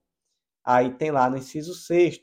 [0.63, 2.21] Aí tem lá no inciso 6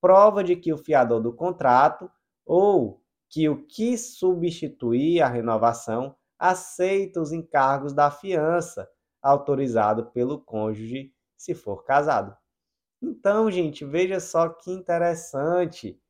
[0.00, 2.10] prova de que o fiador do contrato
[2.44, 8.88] ou que o que substituir a renovação aceita os encargos da fiança
[9.22, 12.36] autorizado pelo cônjuge se for casado.
[13.02, 16.00] Então, gente, veja só que interessante.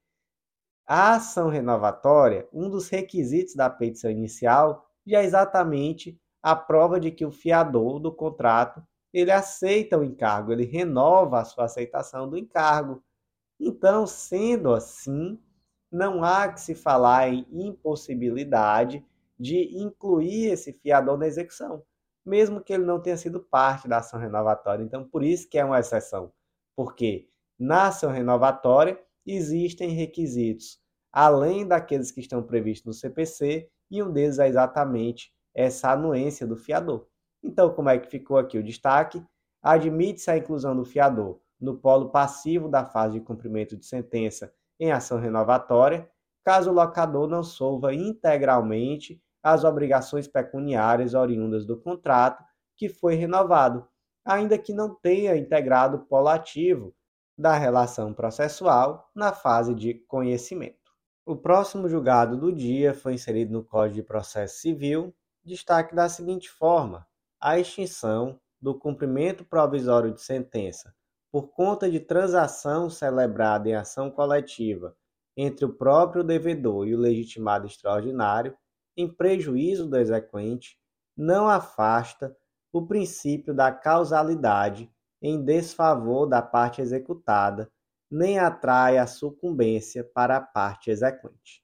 [0.87, 7.11] A ação renovatória, um dos requisitos da petição inicial já é exatamente a prova de
[7.11, 12.37] que o fiador do contrato ele aceita o encargo, ele renova a sua aceitação do
[12.37, 13.03] encargo.
[13.59, 15.39] Então, sendo assim,
[15.91, 19.05] não há que se falar em impossibilidade
[19.39, 21.83] de incluir esse fiador na execução,
[22.25, 24.83] mesmo que ele não tenha sido parte da ação renovatória.
[24.83, 26.33] Então, por isso que é uma exceção,
[26.75, 30.81] porque na ação renovatória existem requisitos
[31.17, 36.59] além daqueles que estão previstos no CPC, e um deles é exatamente essa anuência do
[36.59, 37.07] fiador.
[37.43, 39.25] Então, como é que ficou aqui o destaque?
[39.63, 44.93] Admite-se a inclusão do fiador no polo passivo da fase de cumprimento de sentença em
[44.93, 46.09] ação renovatória,
[46.45, 52.45] caso o locador não solva integralmente as obrigações pecuniárias oriundas do contrato
[52.77, 53.87] que foi renovado,
[54.25, 56.95] ainda que não tenha integrado o polo ativo
[57.39, 60.93] da relação processual na fase de conhecimento.
[61.25, 65.15] O próximo julgado do dia foi inserido no Código de Processo Civil,
[65.45, 67.07] destaque da seguinte forma:
[67.41, 70.95] a extinção do cumprimento provisório de sentença
[71.37, 74.97] por conta de transação celebrada em ação coletiva
[75.37, 78.57] entre o próprio devedor e o legitimado extraordinário,
[78.97, 80.79] em prejuízo do exequente,
[81.15, 82.35] não afasta
[82.73, 87.71] o princípio da causalidade em desfavor da parte executada,
[88.11, 91.63] nem atrai a sucumbência para a parte exequente.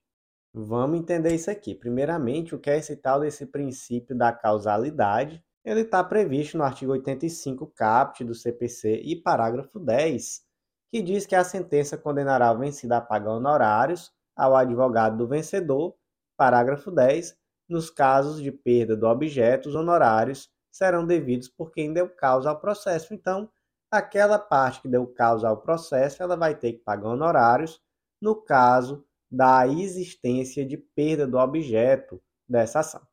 [0.52, 1.74] Vamos entender isso aqui.
[1.74, 5.42] Primeiramente, o que é esse tal desse princípio da causalidade?
[5.64, 10.42] Ele está previsto no artigo 85 caput do CPC e parágrafo 10,
[10.90, 15.94] que diz que a sentença condenará o vencido a pagar honorários ao advogado do vencedor.
[16.36, 17.36] Parágrafo 10.
[17.68, 22.60] Nos casos de perda do objeto, os honorários serão devidos por quem deu causa ao
[22.60, 23.14] processo.
[23.14, 23.48] Então,
[23.90, 27.80] aquela parte que deu causa ao processo, ela vai ter que pagar honorários
[28.20, 33.06] no caso da existência de perda do objeto dessa ação.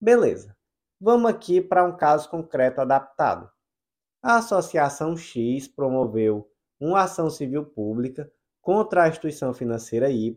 [0.00, 0.57] Beleza.
[1.00, 3.48] Vamos aqui para um caso concreto adaptado.
[4.20, 8.28] A Associação X promoveu uma ação civil pública
[8.60, 10.34] contra a instituição financeira Y,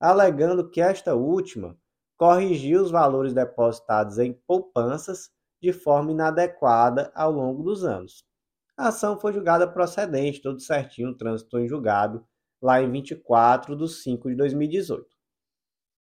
[0.00, 1.78] alegando que esta última
[2.16, 5.30] corrigiu os valores depositados em poupanças
[5.60, 8.24] de forma inadequada ao longo dos anos.
[8.78, 12.26] A ação foi julgada procedente, tudo certinho, trânsito em julgado,
[12.60, 15.06] lá em 24 de 5 de 2018.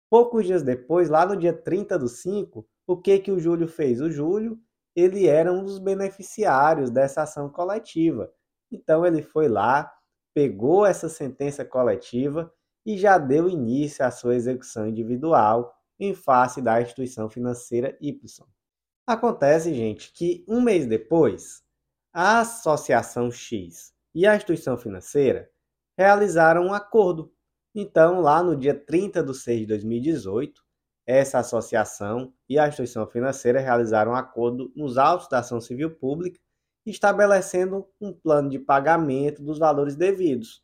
[0.09, 4.01] Poucos dias depois, lá no dia 30 do 5, o que, que o Júlio fez?
[4.01, 4.59] O Júlio,
[4.95, 8.33] ele era um dos beneficiários dessa ação coletiva.
[8.71, 9.93] Então ele foi lá,
[10.35, 12.53] pegou essa sentença coletiva
[12.85, 18.47] e já deu início à sua execução individual em face da instituição financeira Y.
[19.07, 21.63] Acontece, gente, que um mês depois,
[22.13, 25.51] a Associação X e a instituição financeira
[25.97, 27.33] realizaram um acordo.
[27.75, 30.66] Então, lá no dia 30 de 6 de 2018,
[31.07, 36.41] essa associação e a instituição financeira realizaram um acordo nos autos da ação civil pública,
[36.85, 40.63] estabelecendo um plano de pagamento dos valores devidos.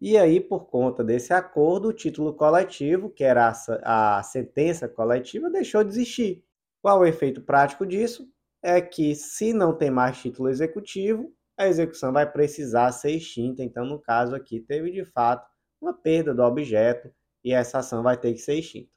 [0.00, 5.48] E aí, por conta desse acordo, o título coletivo, que era a, a sentença coletiva,
[5.48, 6.44] deixou de existir.
[6.82, 8.28] Qual o efeito prático disso?
[8.60, 13.62] É que, se não tem mais título executivo, a execução vai precisar ser extinta.
[13.62, 15.48] Então, no caso aqui, teve de fato
[15.80, 17.10] uma perda do objeto
[17.44, 18.90] e essa ação vai ter que ser extinta.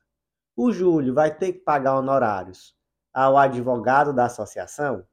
[0.56, 2.74] O Júlio vai ter que pagar honorários
[3.14, 5.06] ao advogado da associação?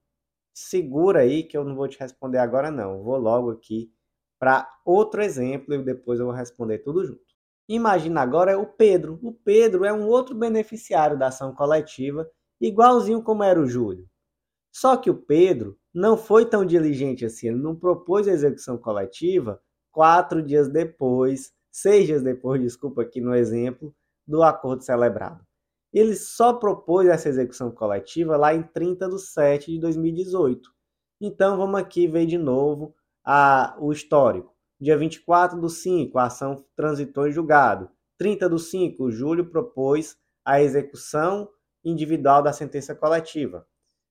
[0.55, 3.03] Segura aí que eu não vou te responder agora não.
[3.03, 3.93] vou logo aqui
[4.39, 7.21] para outro exemplo e depois eu vou responder tudo junto.
[7.69, 9.19] Imagina agora o Pedro.
[9.23, 12.31] O Pedro é um outro beneficiário da ação coletiva
[12.61, 14.09] igualzinho como era o Júlio.
[14.73, 19.61] Só que o Pedro não foi tão diligente assim, ele não propôs a execução coletiva
[19.91, 23.95] quatro dias depois, seis dias depois, desculpa aqui no exemplo,
[24.33, 25.45] do acordo celebrado.
[25.93, 30.71] Ele só propôs essa execução coletiva lá em 30 de 7 de 2018.
[31.21, 34.57] Então vamos aqui ver de novo a, o histórico.
[34.81, 37.91] Dia 24 do 5, a ação transitou em julgado.
[38.17, 41.47] 30 do 5, Júlio propôs a execução
[41.85, 43.67] individual da sentença coletiva.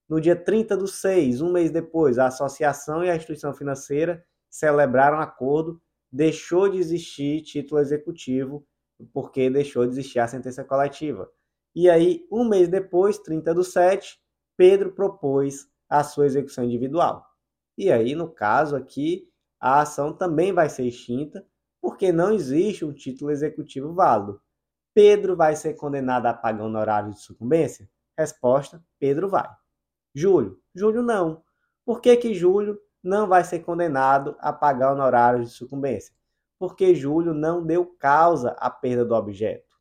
[0.08, 5.18] No dia 30 do 6, um mês depois, a associação e a instituição financeira celebraram
[5.18, 8.64] acordo, deixou de existir título executivo,
[9.12, 11.30] porque deixou de existir a sentença coletiva.
[11.74, 14.20] E aí, um mês depois, 30 do 7,
[14.56, 17.26] Pedro propôs a sua execução individual.
[17.76, 19.28] E aí, no caso aqui,
[19.58, 21.46] a ação também vai ser extinta,
[21.80, 24.40] porque não existe um título executivo válido.
[24.94, 27.88] Pedro vai ser condenado a pagar honorário de sucumbência?
[28.16, 29.48] Resposta: Pedro vai.
[30.14, 30.60] Júlio?
[30.74, 31.42] Júlio não.
[31.84, 36.14] Por que, que Júlio não vai ser condenado a pagar honorários de sucumbência?
[36.62, 39.76] Porque Júlio não deu causa à perda do objeto.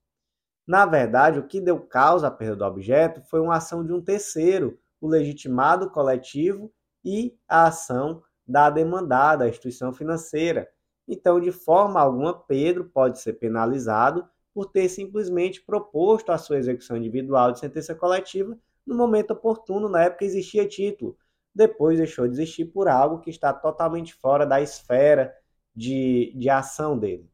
[0.65, 4.01] Na verdade, o que deu causa à perda do objeto foi uma ação de um
[4.01, 6.73] terceiro, o legitimado coletivo
[7.05, 10.67] e a ação da demandada, a instituição financeira.
[11.07, 16.97] Então, de forma alguma, Pedro pode ser penalizado por ter simplesmente proposto a sua execução
[16.97, 18.57] individual de sentença coletiva
[18.87, 21.15] no momento oportuno, na época existia título.
[21.53, 25.31] Depois deixou de existir por algo que está totalmente fora da esfera
[25.75, 27.29] de, de ação dele.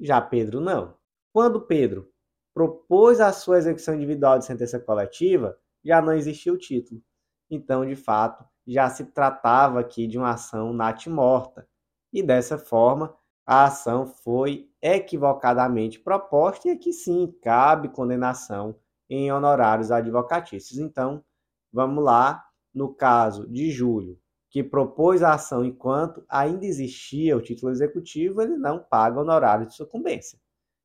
[0.00, 0.96] Já Pedro não.
[1.32, 2.10] Quando Pedro
[2.54, 7.02] propôs a sua execução individual de sentença coletiva, já não existia o título.
[7.50, 11.68] Então, de fato, já se tratava aqui de uma ação natimorta.
[12.12, 13.14] E dessa forma,
[13.46, 18.76] a ação foi equivocadamente proposta e aqui sim cabe condenação
[19.08, 20.78] em honorários advocatícios.
[20.78, 21.24] Então,
[21.72, 24.18] vamos lá, no caso de Júlio,
[24.52, 29.74] que propôs a ação enquanto ainda existia o título executivo, ele não paga honorário de
[29.74, 30.38] sucumbência.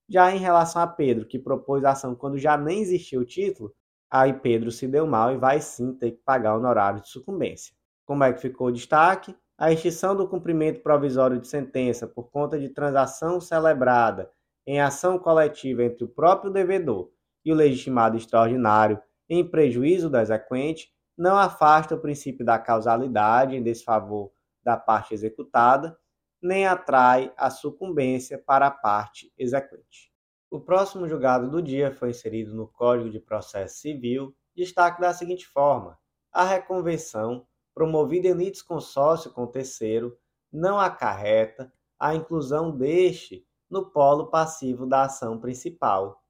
[0.08, 3.76] Já em relação a Pedro, que propôs a ação quando já nem existia o título,
[4.10, 7.76] aí Pedro se deu mal e vai sim ter que pagar honorário de sucumbência.
[8.06, 9.36] Como é que ficou o destaque?
[9.58, 14.32] A extinção do cumprimento provisório de sentença por conta de transação celebrada
[14.66, 17.10] em ação coletiva entre o próprio devedor
[17.44, 18.98] e o legitimado extraordinário
[19.30, 24.32] em prejuízo do exequente não afasta o princípio da causalidade em desfavor
[24.64, 25.98] da parte executada,
[26.42, 30.12] nem atrai a sucumbência para a parte exequente.
[30.52, 35.48] O próximo julgado do dia foi inserido no Código de Processo Civil, destaque da seguinte
[35.48, 35.98] forma:
[36.32, 40.18] a reconvenção promovida em litisconsórcio com o terceiro,
[40.52, 46.24] não acarreta a inclusão deste no polo passivo da ação principal.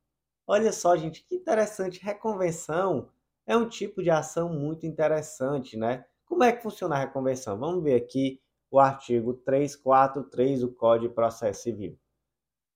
[0.46, 2.04] Olha só, gente, que interessante.
[2.04, 3.10] Reconvenção
[3.48, 6.06] é um tipo de ação muito interessante, né?
[6.26, 7.58] Como é que funciona a reconvenção?
[7.58, 11.98] Vamos ver aqui o artigo 343 do Código de Processo Civil.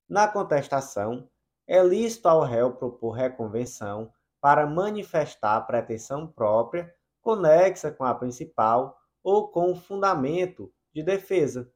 [0.08, 1.30] Na contestação,
[1.68, 8.98] é lícito ao réu propor reconvenção para manifestar a pretensão própria conexa com a principal
[9.22, 11.70] ou com o fundamento de defesa.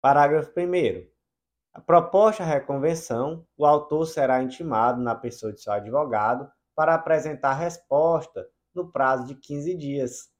[0.00, 1.10] Parágrafo 1.
[1.72, 8.46] A proposta reconvenção, o autor será intimado na pessoa de seu advogado para apresentar resposta
[8.74, 10.30] no prazo de 15 dias.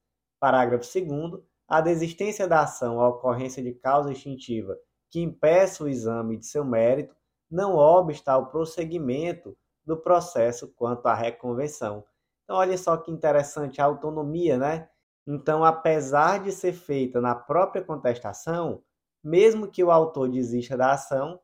[0.41, 1.43] Parágrafo 2.
[1.69, 4.77] A desistência da ação à ocorrência de causa extintiva
[5.11, 7.15] que impeça o exame de seu mérito
[7.51, 12.05] não obsta ao prosseguimento do processo quanto à reconvenção.
[12.45, 14.89] Então, olha só que interessante a autonomia, né?
[15.27, 18.83] Então, apesar de ser feita na própria contestação,
[19.23, 21.41] mesmo que o autor desista da ação,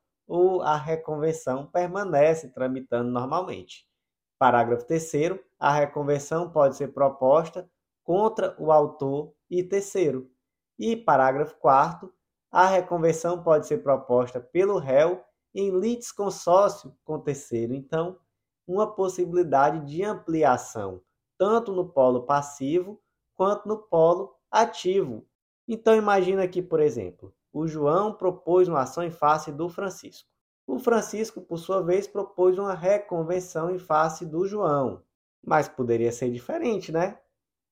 [0.62, 3.88] a reconvenção permanece tramitando normalmente.
[4.39, 7.68] Parágrafo 3 a reconvenção pode ser proposta
[8.05, 10.30] contra o autor e terceiro.
[10.78, 12.12] E parágrafo 4
[12.51, 15.22] a reconvenção pode ser proposta pelo réu
[15.55, 17.74] em litisconsórcio com terceiro.
[17.74, 18.16] Então,
[18.66, 21.03] uma possibilidade de ampliação,
[21.36, 23.01] tanto no polo passivo
[23.34, 25.26] quanto no polo ativo.
[25.66, 30.28] Então, imagina aqui, por exemplo, o João propôs uma ação em face do Francisco.
[30.69, 35.03] O Francisco, por sua vez, propôs uma reconvenção em face do João.
[35.43, 37.19] Mas poderia ser diferente, né?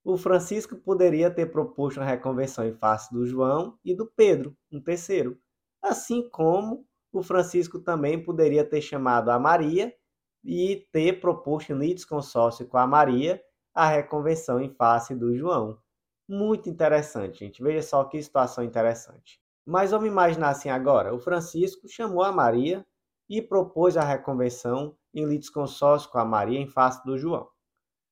[0.02, 4.80] O Francisco poderia ter proposto uma reconvenção em face do João e do Pedro, um
[4.80, 5.38] terceiro.
[5.82, 9.94] Assim como o Francisco também poderia ter chamado a Maria
[10.42, 13.42] e ter proposto em litisconsórcio com a Maria
[13.74, 15.78] a reconvenção em face do João.
[16.26, 17.62] Muito interessante, gente.
[17.62, 19.38] Veja só que situação interessante.
[19.66, 22.86] Mas vamos imaginar assim agora: o Francisco chamou a Maria
[23.28, 27.48] e propôs a reconvenção em litisconsórcio com a Maria em face do João.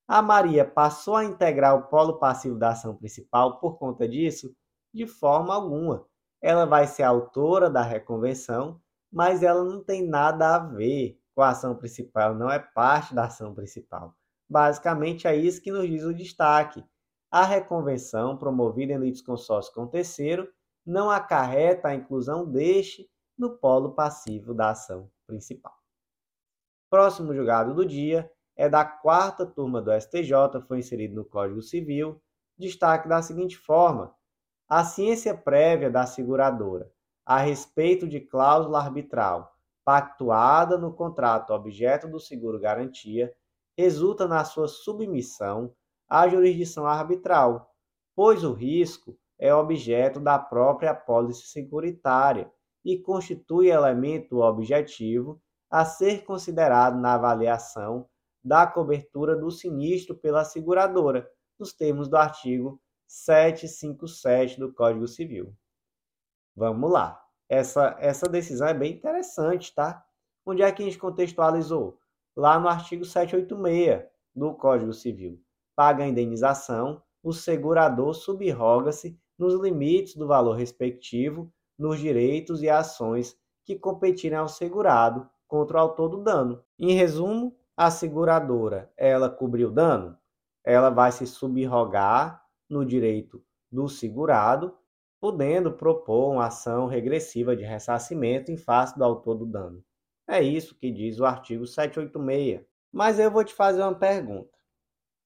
[0.07, 4.55] A Maria passou a integrar o polo passivo da ação principal por conta disso?
[4.92, 6.05] De forma alguma.
[6.42, 8.80] Ela vai ser autora da reconvenção,
[9.11, 13.24] mas ela não tem nada a ver com a ação principal, não é parte da
[13.24, 14.14] ação principal.
[14.48, 16.84] Basicamente é isso que nos diz o destaque.
[17.30, 20.48] A reconvenção, promovida em litisconsórcio com o terceiro,
[20.85, 25.74] não acarreta a inclusão deste no polo passivo da ação principal.
[26.91, 32.22] Próximo julgado do dia é da quarta turma do STJ, foi inserido no Código Civil,
[32.57, 34.14] destaque da seguinte forma:
[34.68, 36.93] a ciência prévia da seguradora
[37.26, 39.55] a respeito de cláusula arbitral
[39.85, 43.35] pactuada no contrato objeto do seguro garantia
[43.76, 45.74] resulta na sua submissão
[46.09, 47.74] à jurisdição arbitral,
[48.14, 52.51] pois o risco é objeto da própria apólice securitária
[52.85, 58.09] e constitui elemento objetivo a ser considerado na avaliação
[58.45, 61.28] da cobertura do sinistro pela seguradora,
[61.59, 65.55] nos termos do artigo 757 do Código Civil.
[66.55, 67.20] Vamos lá.
[67.49, 70.05] Essa, essa decisão é bem interessante, tá?
[70.47, 71.99] Onde é que a gente contextualizou?
[72.37, 74.05] Lá no artigo 786
[74.35, 75.41] do Código Civil.
[75.74, 83.37] Paga a indenização, o segurador subroga-se nos limites do valor respectivo, nos direitos e ações
[83.64, 86.62] que competirem ao segurado contra o autor do dano.
[86.78, 90.16] Em resumo, a seguradora, ela cobriu o dano,
[90.62, 94.76] ela vai se subrogar no direito do segurado,
[95.20, 99.82] podendo propor uma ação regressiva de ressarcimento em face do autor do dano.
[100.28, 102.64] É isso que diz o artigo 786.
[102.93, 104.57] Mas eu vou te fazer uma pergunta.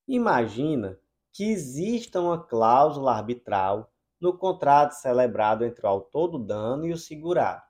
[0.06, 0.98] Imagina
[1.32, 6.98] que exista uma cláusula arbitral no contrato celebrado entre o autor do dano e o
[6.98, 7.62] segurado.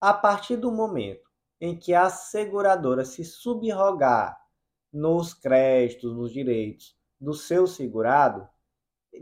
[0.00, 1.30] A partir do momento
[1.60, 4.38] em que a seguradora se subrogar
[4.92, 8.46] nos créditos, nos direitos do seu segurado,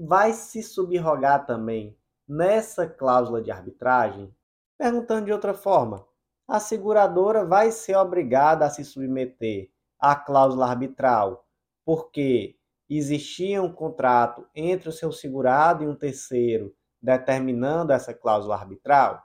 [0.00, 4.34] vai se subrogar também nessa cláusula de arbitragem?
[4.78, 6.06] Perguntando de outra forma,
[6.48, 11.46] a seguradora vai ser obrigada a se submeter à cláusula arbitral
[11.84, 12.58] porque
[12.96, 19.22] existia um contrato entre o seu segurado e um terceiro determinando essa cláusula arbitral?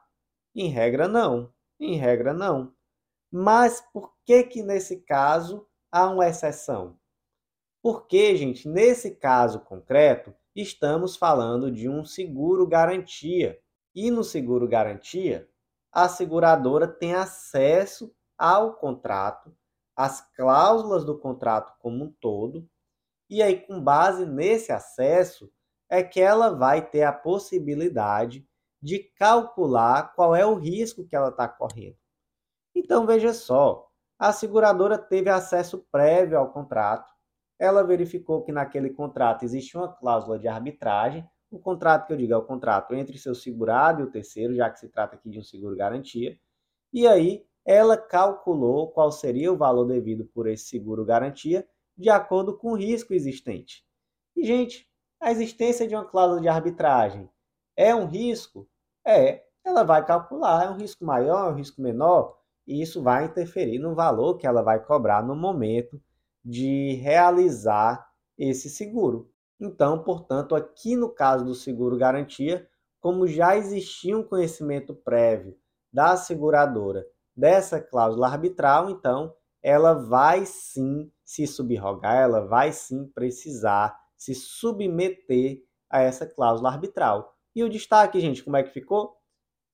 [0.55, 1.53] Em regra, não.
[1.80, 2.74] Em regra, não.
[3.32, 6.97] Mas por que que nesse caso há uma exceção?
[7.82, 13.59] Porque, gente, nesse caso concreto, estamos falando de um seguro garantia.
[13.93, 15.47] E no seguro garantia,
[15.91, 19.55] a seguradora tem acesso ao contrato,
[19.95, 22.70] às cláusulas do contrato como um todo,
[23.30, 25.51] e aí, com base nesse acesso,
[25.89, 28.47] é que ela vai ter a possibilidade
[28.82, 31.97] de calcular qual é o risco que ela está correndo.
[32.75, 33.88] Então, veja só:
[34.19, 37.11] a seguradora teve acesso prévio ao contrato,
[37.59, 41.28] ela verificou que naquele contrato existia uma cláusula de arbitragem.
[41.49, 44.69] O contrato que eu digo é o contrato entre seu segurado e o terceiro, já
[44.69, 46.38] que se trata aqui de um seguro-garantia.
[46.93, 51.67] E aí, ela calculou qual seria o valor devido por esse seguro-garantia
[51.98, 53.84] de acordo com o risco existente.
[54.36, 54.88] E, gente,
[55.20, 57.30] a existência de uma cláusula de arbitragem
[57.76, 58.70] é um risco?
[59.06, 62.38] É, ela vai calcular, é um risco maior, é um risco menor,
[62.68, 66.02] e isso vai interferir no valor que ela vai cobrar no momento
[66.43, 69.32] de realizar esse seguro.
[69.60, 72.68] Então, portanto, aqui no caso do seguro garantia,
[73.00, 75.58] como já existia um conhecimento prévio
[75.91, 79.34] da seguradora dessa cláusula arbitral, então
[79.64, 87.36] ela vai sim se subrogar, ela vai sim precisar se submeter a essa cláusula arbitral.
[87.53, 89.17] E o destaque, gente, como é que ficou?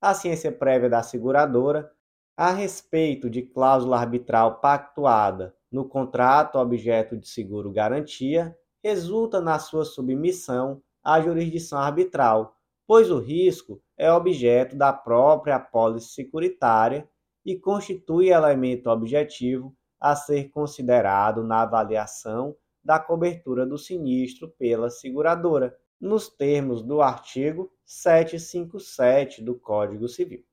[0.02, 1.92] A ciência prévia da seguradora
[2.36, 9.86] a respeito de cláusula arbitral pactuada no contrato objeto de seguro garantia resulta na sua
[9.86, 17.08] submissão à jurisdição arbitral, pois o risco é objeto da própria apólice securitária
[17.46, 25.80] e constitui elemento objetivo a ser considerado na avaliação da cobertura do sinistro pela seguradora,
[25.98, 30.44] nos termos do artigo 757 do Código Civil.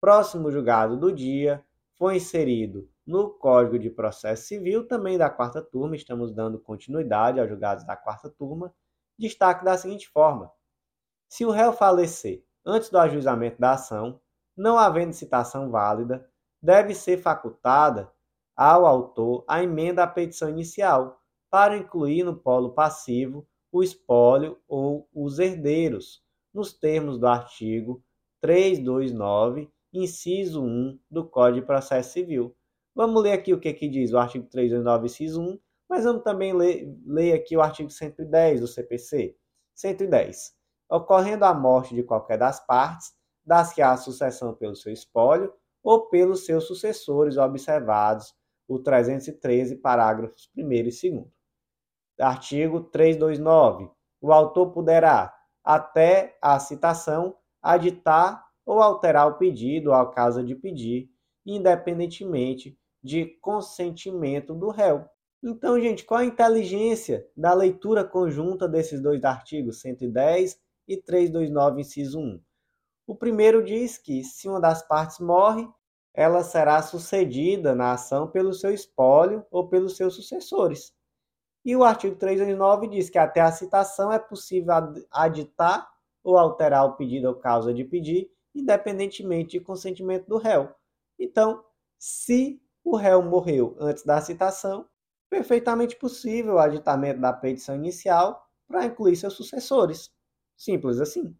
[0.00, 1.64] Próximo julgado do dia
[1.96, 7.48] foi inserido no Código de Processo Civil, também da quarta turma, estamos dando continuidade aos
[7.48, 8.74] julgados da quarta turma.
[9.16, 10.50] Destaque da seguinte forma:
[11.28, 14.20] se o réu falecer antes do ajuizamento da ação,
[14.56, 16.28] não havendo citação válida,
[16.60, 18.12] deve ser facultada
[18.58, 25.08] ao autor a emenda à petição inicial, para incluir no polo passivo o espólio ou
[25.14, 28.02] os herdeiros, nos termos do artigo
[28.40, 32.52] 329, inciso 1 do Código de Processo Civil.
[32.96, 36.52] Vamos ler aqui o que, que diz o artigo 329, inciso 1, mas vamos também
[36.52, 39.36] ler, ler aqui o artigo 110 do CPC.
[39.76, 40.52] 110.
[40.90, 43.12] Ocorrendo a morte de qualquer das partes,
[43.46, 48.34] dá-se a sucessão pelo seu espólio ou pelos seus sucessores observados
[48.68, 51.02] o 313, parágrafos 1 e 2.
[52.20, 53.90] Artigo 329.
[54.20, 61.10] O autor poderá, até a citação, aditar ou alterar o pedido ao caso de pedir,
[61.46, 65.08] independentemente de consentimento do réu.
[65.42, 72.18] Então, gente, qual a inteligência da leitura conjunta desses dois artigos, 110 e 329, inciso
[72.18, 72.40] 1?
[73.06, 75.66] O primeiro diz que, se uma das partes morre,
[76.18, 80.92] ela será sucedida na ação pelo seu espólio ou pelos seus sucessores.
[81.64, 84.74] E o artigo 329 diz que até a citação é possível
[85.12, 85.88] aditar
[86.24, 90.74] ou alterar o pedido ou causa de pedir, independentemente de consentimento do réu.
[91.16, 91.64] Então,
[91.96, 94.88] se o réu morreu antes da citação,
[95.30, 100.12] perfeitamente possível o aditamento da petição inicial para incluir seus sucessores.
[100.56, 101.32] Simples assim.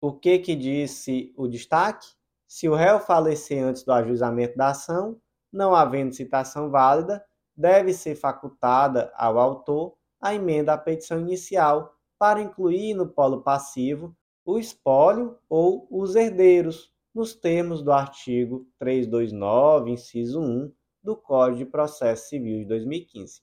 [0.00, 2.17] O que que disse o destaque?
[2.48, 5.20] Se o réu falecer antes do ajuizamento da ação,
[5.52, 7.22] não havendo citação válida,
[7.54, 14.16] deve ser facultada ao autor a emenda à petição inicial para incluir no polo passivo
[14.46, 20.72] o espólio ou os herdeiros, nos termos do artigo 329, inciso 1
[21.02, 23.42] do Código de Processo Civil de 2015.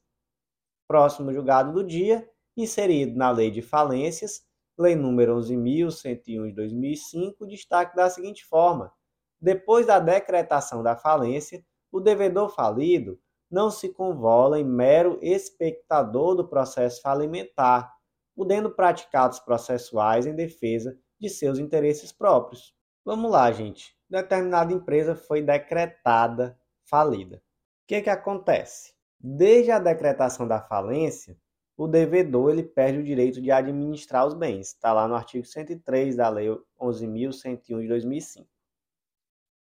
[0.87, 2.27] Próximo julgado do dia,
[2.57, 4.43] inserido na Lei de Falências,
[4.77, 8.91] Lei nº 11.101 de 2005, destaque da seguinte forma:
[9.39, 13.19] depois da decretação da falência, o devedor falido
[13.49, 17.93] não se convola em mero espectador do processo falimentar,
[18.35, 22.75] podendo praticar os processuais em defesa de seus interesses próprios.
[23.05, 23.95] Vamos lá, gente.
[24.09, 27.37] Determinada empresa foi decretada falida.
[27.37, 27.41] O
[27.87, 28.93] que, que acontece?
[29.19, 31.37] Desde a decretação da falência,
[31.77, 34.67] o devedor ele perde o direito de administrar os bens.
[34.67, 36.47] Está lá no artigo 103 da Lei
[36.79, 38.47] 11.101 de 2005.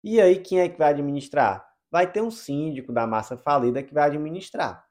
[0.02, 1.70] E aí, quem é que vai administrar?
[1.90, 4.86] vai ter um síndico da massa falida que vai administrar.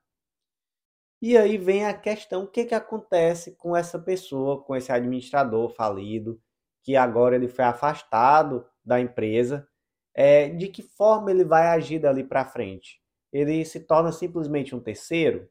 [1.22, 5.70] E aí vem a questão: o que, que acontece com essa pessoa, com esse administrador
[5.70, 6.42] falido,
[6.84, 9.68] que agora ele foi afastado da empresa?
[10.14, 13.00] É, de que forma ele vai agir dali para frente?
[13.32, 15.48] Ele se torna simplesmente um terceiro?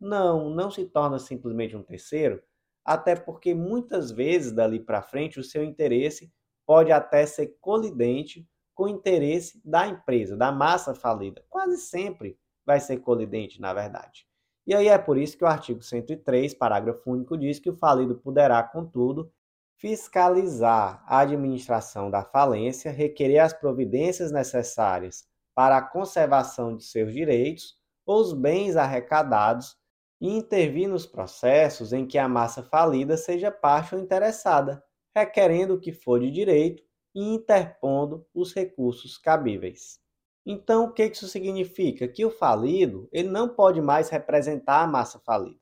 [0.00, 2.42] Não, não se torna simplesmente um terceiro,
[2.84, 6.32] até porque muitas vezes dali para frente o seu interesse
[6.66, 11.44] pode até ser colidente com o interesse da empresa, da massa falida.
[11.50, 14.26] Quase sempre vai ser colidente, na verdade.
[14.66, 18.16] E aí é por isso que o artigo 103, parágrafo único, diz que o falido
[18.16, 19.32] poderá, contudo,
[19.76, 27.76] fiscalizar a administração da falência, requerer as providências necessárias para a conservação de seus direitos
[28.06, 29.76] ou os bens arrecadados
[30.20, 34.84] e intervir nos processos em que a massa falida seja parte ou interessada,
[35.16, 36.82] requerendo o que for de direito
[37.14, 39.98] e interpondo os recursos cabíveis.
[40.44, 42.08] Então, o que isso significa?
[42.08, 45.60] Que o falido ele não pode mais representar a massa falida,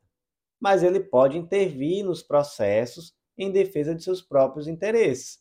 [0.61, 5.39] mas ele pode intervir nos processos em defesa de seus próprios interesses.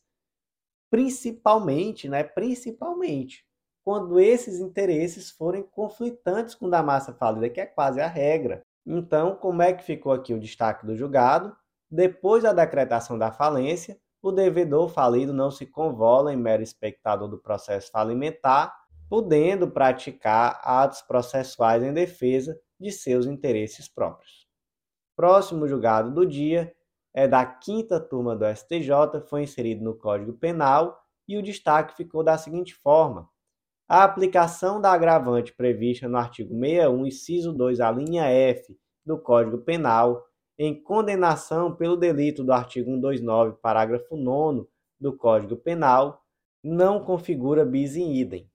[0.90, 3.46] Principalmente, né, principalmente,
[3.84, 8.67] quando esses interesses forem conflitantes com o da massa falida, que é quase a regra.
[8.90, 11.54] Então, como é que ficou aqui o destaque do julgado?
[11.92, 17.38] Depois da decretação da falência, o devedor falido não se convola em mero espectador do
[17.38, 18.74] processo falimentar,
[19.10, 24.48] podendo praticar atos processuais em defesa de seus interesses próprios.
[25.18, 26.74] Próximo julgado do dia
[27.14, 32.24] é da quinta turma do STJ, foi inserido no Código Penal e o destaque ficou
[32.24, 33.28] da seguinte forma:
[33.88, 39.60] a aplicação da agravante prevista no artigo 61, inciso 2, a linha F do Código
[39.60, 40.28] Penal,
[40.60, 44.68] em condenação pelo delito do artigo 129, parágrafo 9
[45.00, 46.22] do Código Penal,
[46.62, 48.50] não configura bis in idem.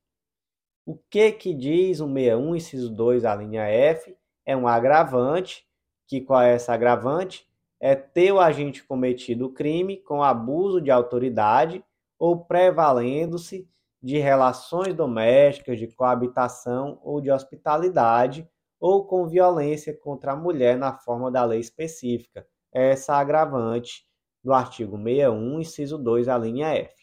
[0.84, 4.14] O que que diz o 61, inciso 2, a linha F?
[4.44, 5.64] É um agravante,
[6.06, 7.48] que qual é essa agravante?
[7.80, 11.82] É ter o agente cometido o crime com abuso de autoridade
[12.18, 13.66] ou prevalendo-se
[14.02, 18.48] de relações domésticas, de coabitação ou de hospitalidade,
[18.80, 22.44] ou com violência contra a mulher na forma da lei específica.
[22.72, 24.04] Essa agravante
[24.42, 26.94] do artigo 61, inciso 2, a linha F.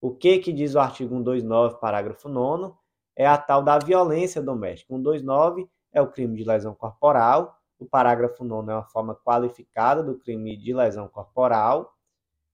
[0.00, 2.74] O que, que diz o artigo 129, parágrafo 9?
[3.16, 4.94] É a tal da violência doméstica.
[4.94, 10.18] 129 é o crime de lesão corporal, o parágrafo 9 é uma forma qualificada do
[10.18, 11.94] crime de lesão corporal,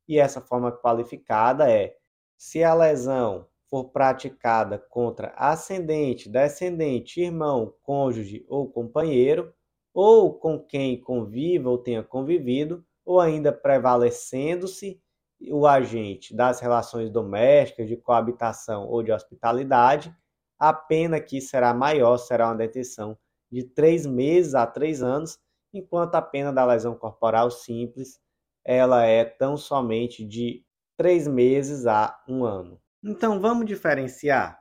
[0.06, 1.96] e essa forma qualificada é
[2.36, 9.52] se a lesão for praticada contra ascendente, descendente, irmão, cônjuge ou companheiro,
[9.92, 15.02] ou com quem conviva ou tenha convivido, ou ainda prevalecendo-se
[15.50, 20.14] o agente das relações domésticas, de coabitação ou de hospitalidade,
[20.56, 23.18] a pena que será maior será uma detenção
[23.50, 25.36] de três meses a três anos,
[25.72, 28.20] enquanto a pena da lesão corporal simples
[28.64, 30.64] ela é tão somente de
[30.96, 32.80] três meses a um ano.
[33.06, 34.58] Então vamos diferenciar.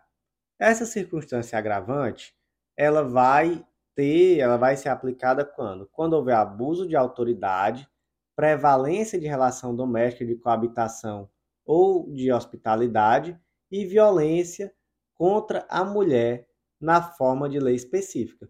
[0.60, 2.36] Essa circunstância agravante,
[2.76, 3.66] ela vai
[3.96, 5.88] ter, ela vai ser aplicada quando?
[5.94, 7.90] Quando houver abuso de autoridade,
[8.36, 11.30] prevalência de relação doméstica de coabitação
[11.66, 13.40] ou de hospitalidade
[13.72, 14.74] e violência
[15.16, 16.46] contra a mulher
[16.82, 18.50] na forma de lei específica.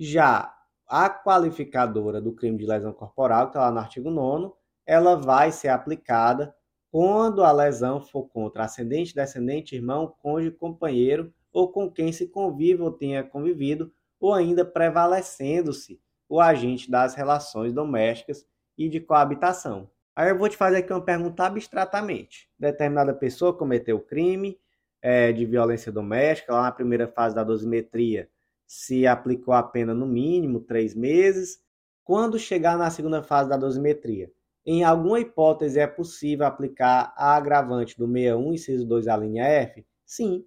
[0.00, 0.52] Já
[0.88, 4.52] a qualificadora do crime de lesão corporal, que está lá no artigo 9,
[4.84, 6.52] ela vai ser aplicada
[6.92, 12.82] quando a lesão for contra ascendente, descendente, irmão, cônjuge, companheiro ou com quem se convive
[12.82, 13.90] ou tenha convivido,
[14.20, 19.88] ou ainda prevalecendo-se o agente das relações domésticas e de coabitação.
[20.14, 22.50] Aí eu vou te fazer aqui uma pergunta abstratamente.
[22.58, 24.58] Determinada pessoa cometeu crime
[25.00, 28.28] é, de violência doméstica, lá na primeira fase da dosimetria
[28.66, 31.58] se aplicou a pena no mínimo três meses.
[32.04, 34.30] Quando chegar na segunda fase da dosimetria,
[34.64, 39.84] em alguma hipótese é possível aplicar a agravante do 61, inciso 2, a linha F?
[40.06, 40.46] Sim.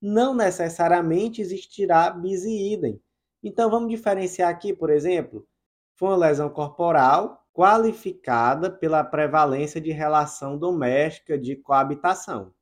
[0.00, 3.00] Não necessariamente existirá bis e idem.
[3.42, 5.46] Então vamos diferenciar aqui, por exemplo,
[5.94, 12.52] foi uma lesão corporal qualificada pela prevalência de relação doméstica de coabitação.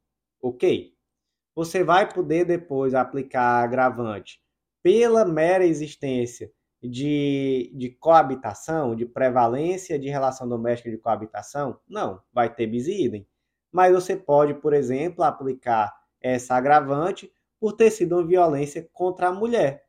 [0.42, 0.94] Ok?
[1.54, 4.40] Você vai poder depois aplicar a agravante
[4.82, 6.50] pela mera existência
[6.82, 11.78] de, de coabitação, de prevalência de relação doméstica de coabitação?
[11.88, 13.26] Não, vai ter bis idem.
[13.70, 19.32] Mas você pode, por exemplo, aplicar essa agravante por ter sido uma violência contra a
[19.32, 19.84] mulher.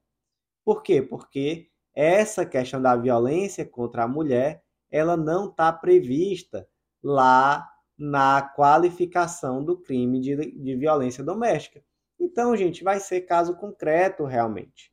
[0.64, 1.02] Por quê?
[1.02, 6.68] Porque essa questão da violência contra a mulher, ela não está prevista
[7.02, 7.68] lá
[7.98, 11.84] na qualificação do crime de, de violência doméstica.
[12.20, 14.92] Então, gente, vai ser caso concreto realmente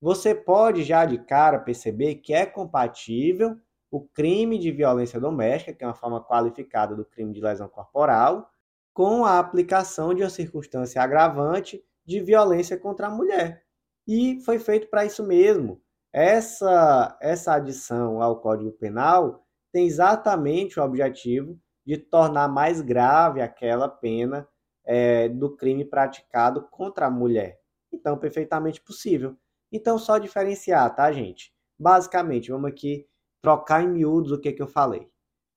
[0.00, 3.56] você pode já de cara perceber que é compatível
[3.90, 8.50] o crime de violência doméstica, que é uma forma qualificada do crime de lesão corporal,
[8.92, 13.62] com a aplicação de uma circunstância agravante de violência contra a mulher.
[14.06, 15.80] E foi feito para isso mesmo.
[16.12, 23.88] Essa, essa adição ao Código Penal tem exatamente o objetivo de tornar mais grave aquela
[23.88, 24.48] pena
[24.84, 27.58] é, do crime praticado contra a mulher.
[27.92, 29.36] Então, perfeitamente possível.
[29.72, 31.52] Então, só diferenciar, tá, gente?
[31.78, 33.06] Basicamente, vamos aqui
[33.42, 35.10] trocar em miúdos o que, que eu falei.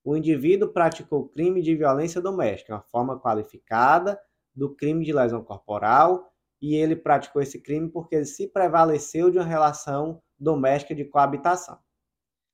[0.04, 4.20] O indivíduo praticou crime de violência doméstica, uma forma qualificada
[4.54, 9.38] do crime de lesão corporal, e ele praticou esse crime porque ele se prevaleceu de
[9.38, 11.78] uma relação doméstica de coabitação.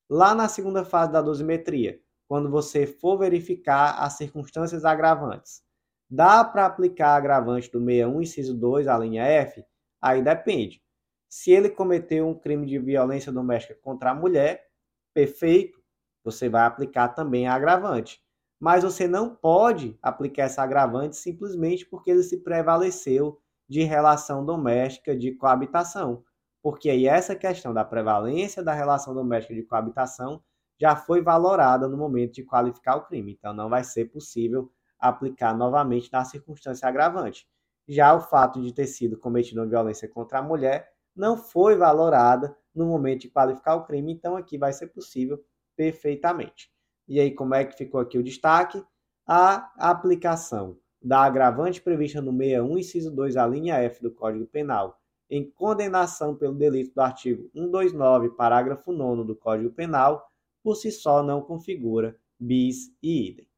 [0.09, 5.67] Lá na segunda fase da dosimetria, quando você for verificar as circunstâncias agravantes,
[6.09, 9.65] Dá para aplicar agravante do 61, inciso 2, a linha F?
[10.01, 10.81] Aí depende.
[11.29, 14.67] Se ele cometeu um crime de violência doméstica contra a mulher,
[15.13, 15.81] perfeito,
[16.25, 18.21] você vai aplicar também a agravante.
[18.59, 25.17] Mas você não pode aplicar essa agravante simplesmente porque ele se prevaleceu de relação doméstica
[25.17, 26.25] de coabitação.
[26.63, 30.43] Porque aí essa questão da prevalência da relação doméstica de coabitação
[30.81, 33.33] já foi valorada no momento de qualificar o crime.
[33.33, 37.47] Então não vai ser possível aplicar novamente na circunstância agravante.
[37.87, 42.57] Já o fato de ter sido cometido uma violência contra a mulher não foi valorada
[42.75, 45.43] no momento de qualificar o crime, então aqui vai ser possível
[45.75, 46.71] perfeitamente.
[47.09, 48.85] E aí, como é que ficou aqui o destaque?
[49.27, 55.01] A aplicação da agravante prevista no 61, inciso 2, a linha F do Código Penal,
[55.31, 60.25] em condenação pelo delito do artigo 129, parágrafo 9 do Código Penal,
[60.63, 63.49] por si só não configura bis e idem.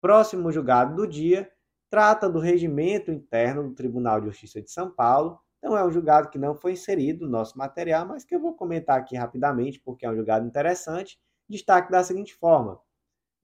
[0.00, 1.50] Próximo julgado do dia
[1.88, 5.40] trata do regimento interno do Tribunal de Justiça de São Paulo.
[5.60, 8.54] Então é um julgado que não foi inserido no nosso material, mas que eu vou
[8.54, 11.20] comentar aqui rapidamente porque é um julgado interessante.
[11.48, 12.80] Destaque da seguinte forma: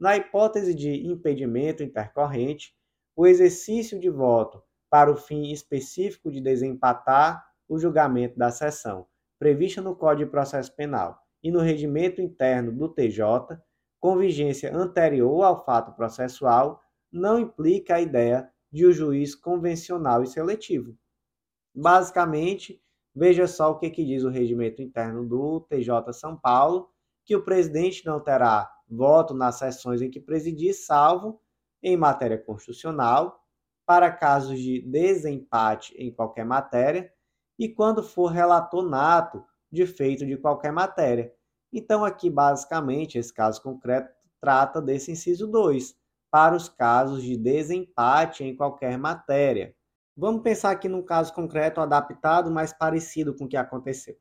[0.00, 2.74] na hipótese de impedimento intercorrente,
[3.14, 9.06] o exercício de voto para o fim específico de desempatar o julgamento da sessão
[9.38, 13.58] prevista no Código de Processo Penal e no regimento interno do TJ
[14.00, 16.80] com vigência anterior ao fato processual
[17.12, 20.96] não implica a ideia de o um juiz convencional e seletivo.
[21.76, 22.82] Basicamente,
[23.14, 26.88] veja só o que, que diz o regimento interno do TJ São Paulo,
[27.24, 31.40] que o presidente não terá voto nas sessões em que presidir, salvo
[31.82, 33.44] em matéria constitucional,
[33.84, 37.12] para casos de desempate em qualquer matéria
[37.58, 41.32] e quando for relator nato de feito de qualquer matéria,
[41.78, 44.10] então, aqui, basicamente, esse caso concreto
[44.40, 45.94] trata desse inciso 2,
[46.30, 49.75] para os casos de desempate em qualquer matéria.
[50.16, 54.16] Vamos pensar aqui num caso concreto adaptado, mais parecido com o que aconteceu.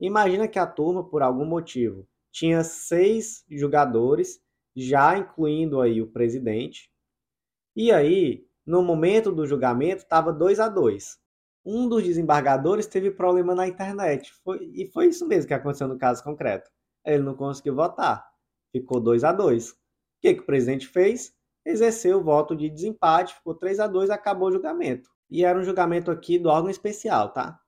[0.00, 4.40] Imagina que a turma, por algum motivo, tinha seis jogadores,
[4.76, 6.90] já incluindo aí o presidente,
[7.74, 11.18] e aí, no momento do julgamento, estava 2 a 2
[11.64, 14.32] Um dos desembargadores teve problema na internet.
[14.44, 16.70] Foi, e foi isso mesmo que aconteceu no caso concreto
[17.04, 18.30] ele não conseguiu votar.
[18.70, 19.74] Ficou 2 a 2 O
[20.20, 21.34] que, que o presidente fez?
[21.64, 25.10] Exerceu o voto de desempate, ficou 3 a 2 acabou o julgamento.
[25.32, 27.58] E era um julgamento aqui do órgão especial, tá?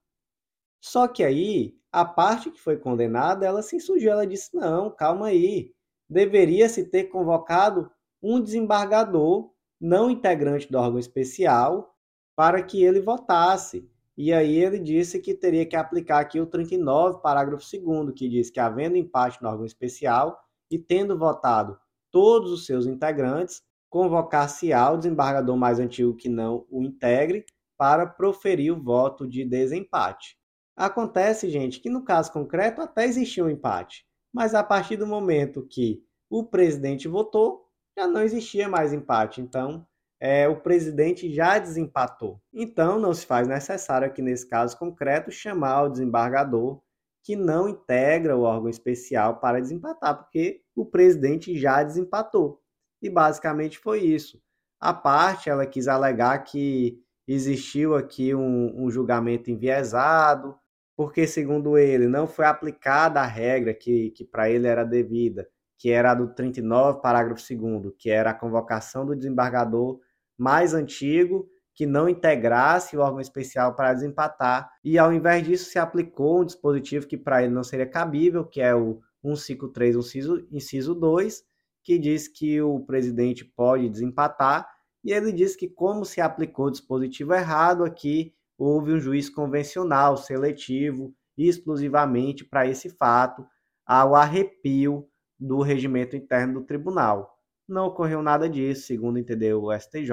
[0.78, 5.28] Só que aí, a parte que foi condenada, ela se insurgiu, ela disse: não, calma
[5.28, 5.72] aí.
[6.06, 7.90] Deveria se ter convocado
[8.22, 9.50] um desembargador
[9.80, 11.96] não integrante do órgão especial
[12.36, 13.90] para que ele votasse.
[14.14, 18.50] E aí ele disse que teria que aplicar aqui o 39, parágrafo 2 que diz
[18.50, 20.38] que havendo empate no órgão especial
[20.70, 21.78] e tendo votado
[22.10, 27.46] todos os seus integrantes, convocar-se-á o desembargador mais antigo que não o integre
[27.84, 30.38] para proferir o voto de desempate.
[30.74, 35.66] Acontece, gente, que no caso concreto até existia um empate, mas a partir do momento
[35.68, 39.42] que o presidente votou, já não existia mais empate.
[39.42, 39.86] Então,
[40.18, 42.40] é, o presidente já desempatou.
[42.54, 46.80] Então, não se faz necessário aqui nesse caso concreto chamar o desembargador
[47.22, 52.62] que não integra o órgão especial para desempatar, porque o presidente já desempatou.
[53.02, 54.40] E basicamente foi isso.
[54.80, 60.56] A parte ela quis alegar que existiu aqui um, um julgamento enviesado,
[60.96, 65.48] porque, segundo ele, não foi aplicada a regra que, que para ele era devida,
[65.78, 69.98] que era a do 39, parágrafo 2, que era a convocação do desembargador
[70.38, 75.78] mais antigo que não integrasse o órgão especial para desempatar, e ao invés disso se
[75.78, 80.94] aplicou um dispositivo que para ele não seria cabível, que é o 153, inciso, inciso
[80.94, 81.42] 2,
[81.82, 84.68] que diz que o presidente pode desempatar,
[85.04, 90.16] e ele diz que como se aplicou o dispositivo errado aqui, houve um juiz convencional,
[90.16, 93.46] seletivo, exclusivamente para esse fato,
[93.84, 95.06] ao arrepio
[95.38, 97.38] do regimento interno do tribunal.
[97.68, 100.10] Não ocorreu nada disso, segundo entendeu o STJ.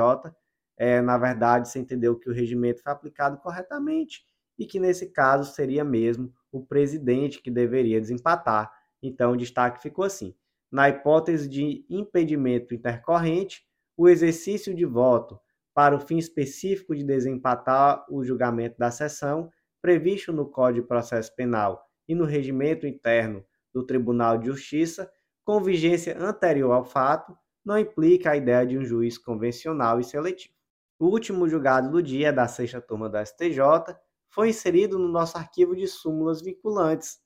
[0.78, 4.24] É, na verdade, se entendeu que o regimento foi aplicado corretamente
[4.58, 8.72] e que, nesse caso, seria mesmo o presidente que deveria desempatar.
[9.02, 10.36] Então, o destaque ficou assim:
[10.72, 13.64] na hipótese de impedimento intercorrente,
[14.02, 15.40] o exercício de voto
[15.76, 19.48] para o fim específico de desempatar o julgamento da sessão,
[19.80, 25.12] previsto no Código de Processo Penal e no regimento interno do Tribunal de Justiça,
[25.46, 30.56] com vigência anterior ao fato, não implica a ideia de um juiz convencional e seletivo.
[30.98, 33.96] O último julgado do dia da sexta turma da STJ
[34.32, 37.20] foi inserido no nosso arquivo de súmulas vinculantes,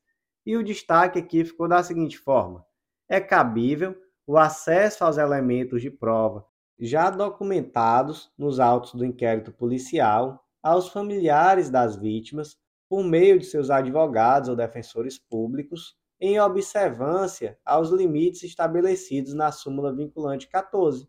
[0.46, 2.66] e o destaque aqui ficou da seguinte forma:
[3.08, 3.96] é cabível
[4.28, 6.46] o acesso aos elementos de prova
[6.80, 12.58] já documentados nos autos do inquérito policial aos familiares das vítimas
[12.90, 19.94] por meio de seus advogados ou defensores públicos, em observância aos limites estabelecidos na súmula
[19.94, 21.04] vinculante 14.
[21.04, 21.08] O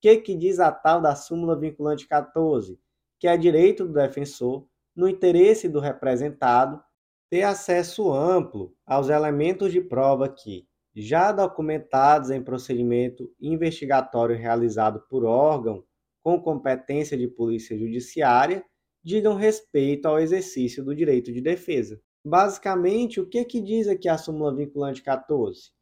[0.00, 2.78] que, que diz a tal da súmula vinculante 14?
[3.18, 6.82] Que é direito do defensor, no interesse do representado,
[7.30, 15.24] ter acesso amplo aos elementos de prova que, já documentados em procedimento investigatório realizado por
[15.24, 15.84] órgão
[16.22, 18.64] com competência de polícia judiciária,
[19.02, 22.00] digam respeito ao exercício do direito de defesa.
[22.24, 25.72] Basicamente, o que, que diz aqui a súmula vinculante 14?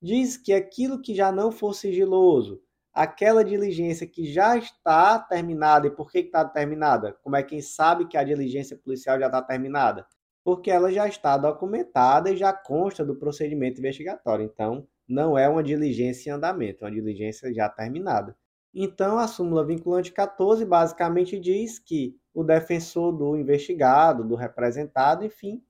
[0.00, 2.62] Diz que aquilo que já não for sigiloso,
[2.94, 7.12] aquela diligência que já está terminada, e por que está terminada?
[7.22, 10.06] Como é quem sabe que a diligência policial já está terminada?
[10.44, 14.44] Porque ela já está documentada e já consta do procedimento investigatório.
[14.44, 18.36] Então, não é uma diligência em andamento, é uma diligência já terminada.
[18.74, 25.62] Então, a súmula vinculante 14 basicamente diz que o defensor do investigado, do representado, enfim,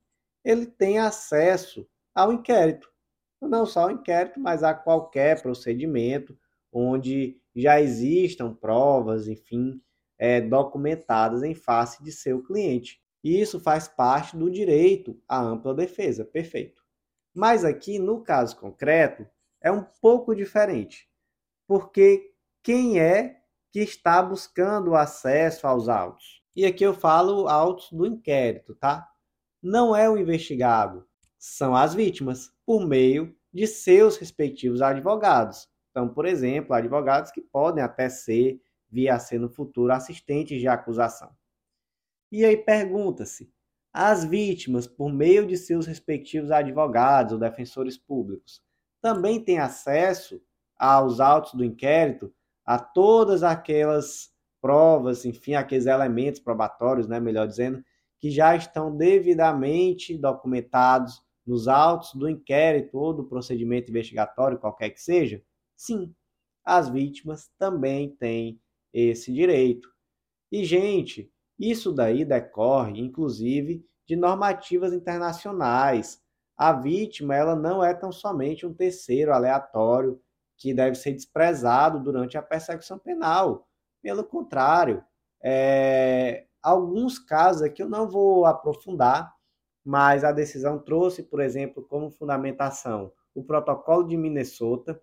[0.43, 2.89] ele tem acesso ao inquérito.
[3.41, 6.37] Não só ao inquérito, mas a qualquer procedimento
[6.71, 9.81] onde já existam provas, enfim,
[10.17, 13.02] é, documentadas em face de seu cliente.
[13.23, 16.83] E isso faz parte do direito à ampla defesa, perfeito.
[17.33, 19.25] Mas aqui, no caso concreto,
[19.61, 21.09] é um pouco diferente,
[21.65, 23.39] porque quem é
[23.71, 26.43] que está buscando acesso aos autos?
[26.55, 29.09] E aqui eu falo autos do inquérito, tá?
[29.61, 31.07] Não é o investigado,
[31.39, 35.69] são as vítimas, por meio de seus respectivos advogados.
[35.91, 41.35] Então, por exemplo, advogados que podem até ser, via ser no futuro, assistentes de acusação.
[42.33, 43.53] E aí pergunta-se:
[43.93, 48.59] as vítimas, por meio de seus respectivos advogados ou defensores públicos,
[48.99, 50.41] também têm acesso
[50.75, 52.33] aos autos do inquérito,
[52.65, 57.83] a todas aquelas provas, enfim, aqueles elementos probatórios, né, melhor dizendo,
[58.19, 64.99] que já estão devidamente documentados nos autos do inquérito ou do procedimento investigatório, qualquer que
[64.99, 65.43] seja?
[65.75, 66.15] Sim,
[66.65, 68.59] as vítimas também têm
[68.91, 69.87] esse direito.
[70.51, 76.21] E, gente, isso daí decorre, inclusive, de normativas internacionais.
[76.57, 80.21] A vítima ela não é tão somente um terceiro aleatório
[80.57, 83.67] que deve ser desprezado durante a persecução penal.
[84.01, 85.03] Pelo contrário,
[85.43, 89.33] é, alguns casos aqui eu não vou aprofundar,
[89.83, 95.01] mas a decisão trouxe, por exemplo, como fundamentação o protocolo de Minnesota,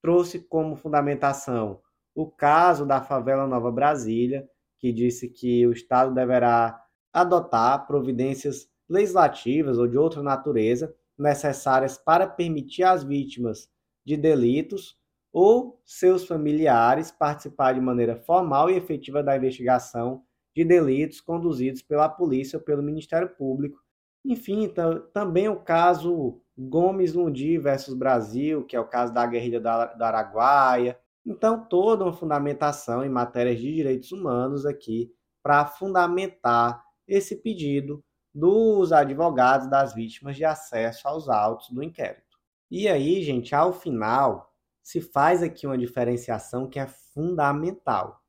[0.00, 1.80] trouxe como fundamentação
[2.14, 4.48] o caso da favela Nova Brasília,
[4.84, 6.78] que disse que o Estado deverá
[7.10, 13.66] adotar providências legislativas ou de outra natureza necessárias para permitir às vítimas
[14.04, 14.94] de delitos
[15.32, 20.22] ou seus familiares participar de maneira formal e efetiva da investigação
[20.54, 23.80] de delitos conduzidos pela polícia ou pelo Ministério Público.
[24.22, 24.70] Enfim,
[25.14, 31.00] também o caso Gomes Lundi versus Brasil, que é o caso da guerrilha da Araguaia.
[31.26, 35.10] Então, toda uma fundamentação em matérias de direitos humanos aqui
[35.42, 38.02] para fundamentar esse pedido
[38.34, 42.38] dos advogados das vítimas de acesso aos autos do inquérito.
[42.70, 44.52] E aí, gente, ao final,
[44.82, 48.20] se faz aqui uma diferenciação que é fundamental.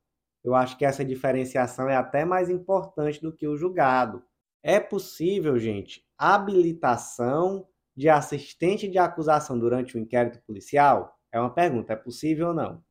[0.44, 4.22] Eu acho que essa diferenciação é até mais importante do que o julgado.
[4.62, 7.66] É possível, gente, habilitação
[7.96, 11.18] de assistente de acusação durante o inquérito policial?
[11.32, 12.85] É uma pergunta, é possível ou não?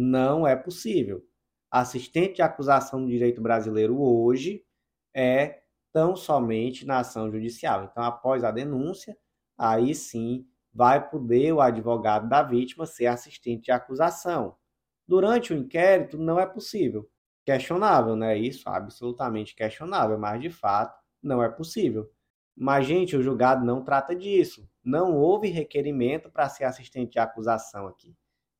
[0.00, 1.24] Não é possível.
[1.68, 4.64] Assistente de acusação do direito brasileiro hoje
[5.12, 7.82] é tão somente na ação judicial.
[7.82, 9.18] Então, após a denúncia,
[9.58, 14.56] aí sim vai poder o advogado da vítima ser assistente de acusação.
[15.04, 17.10] Durante o inquérito, não é possível.
[17.44, 18.38] Questionável, né?
[18.38, 22.08] Isso absolutamente questionável, mas de fato não é possível.
[22.56, 24.70] Mas, gente, o julgado não trata disso.
[24.84, 28.16] Não houve requerimento para ser assistente de acusação aqui.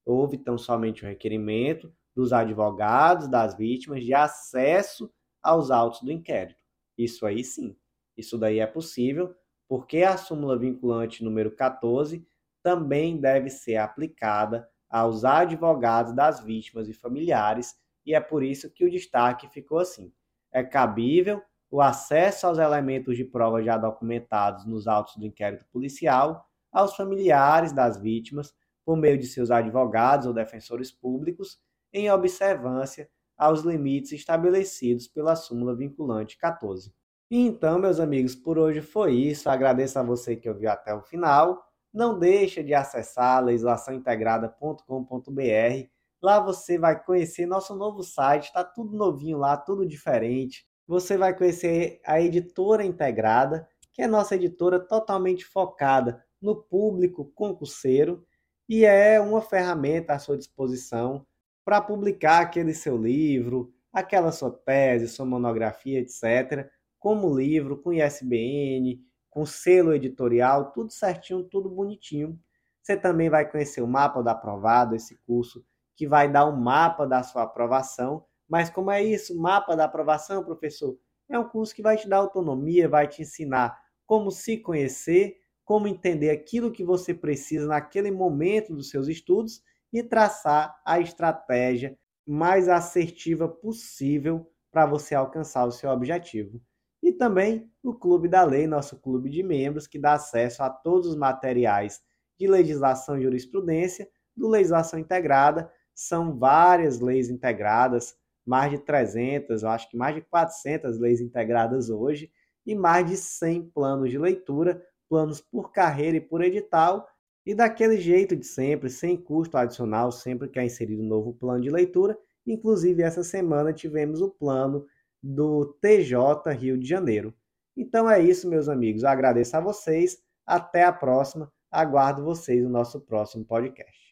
[0.09, 6.63] Houve tão somente o requerimento dos advogados das vítimas de acesso aos autos do inquérito.
[6.97, 7.77] Isso aí sim.
[8.17, 9.35] Isso daí é possível,
[9.69, 12.27] porque a súmula vinculante número 14
[12.63, 18.87] também deve ser aplicada aos advogados das vítimas e familiares, e é por isso que
[18.87, 20.11] o destaque ficou assim.
[20.51, 26.49] É cabível o acesso aos elementos de prova já documentados nos autos do inquérito policial
[26.73, 28.55] aos familiares das vítimas
[28.89, 31.61] por meio de seus advogados ou defensores públicos,
[31.93, 36.91] em observância aos limites estabelecidos pela súmula vinculante 14.
[37.31, 39.51] Então, meus amigos, por hoje foi isso.
[39.51, 41.63] Agradeço a você que ouviu até o final.
[41.93, 45.89] Não deixe de acessar legislaçãointegrada.com.br
[46.23, 50.67] Lá você vai conhecer nosso novo site, está tudo novinho lá, tudo diferente.
[50.87, 58.27] Você vai conhecer a editora integrada, que é nossa editora totalmente focada no público concurseiro
[58.69, 61.27] e é uma ferramenta à sua disposição
[61.65, 69.01] para publicar aquele seu livro, aquela sua tese, sua monografia, etc., como livro, com ISBN,
[69.31, 72.39] com selo editorial, tudo certinho, tudo bonitinho.
[72.83, 75.65] Você também vai conhecer o mapa do aprovado, esse curso
[75.95, 78.25] que vai dar um mapa da sua aprovação.
[78.49, 80.99] Mas como é isso, mapa da aprovação, professor?
[81.29, 85.37] É um curso que vai te dar autonomia, vai te ensinar como se conhecer,
[85.69, 89.63] como entender aquilo que você precisa naquele momento dos seus estudos
[89.93, 91.95] e traçar a estratégia
[92.27, 96.59] mais assertiva possível para você alcançar o seu objetivo.
[97.03, 101.07] E também o Clube da Lei, nosso clube de membros, que dá acesso a todos
[101.07, 102.01] os materiais
[102.39, 105.71] de legislação e jurisprudência do Legislação Integrada.
[105.95, 111.91] São várias leis integradas, mais de 300, eu acho que mais de 400 leis integradas
[111.91, 112.33] hoje,
[112.65, 117.09] e mais de 100 planos de leitura, planos por carreira e por edital,
[117.45, 121.63] e daquele jeito de sempre, sem custo adicional, sempre que é inserido um novo plano
[121.63, 122.19] de leitura.
[122.47, 124.87] Inclusive, essa semana tivemos o plano
[125.23, 127.35] do TJ Rio de Janeiro.
[127.77, 129.03] Então é isso, meus amigos.
[129.03, 130.19] Eu agradeço a vocês.
[130.45, 131.51] Até a próxima.
[131.71, 134.08] Aguardo vocês no nosso próximo podcast.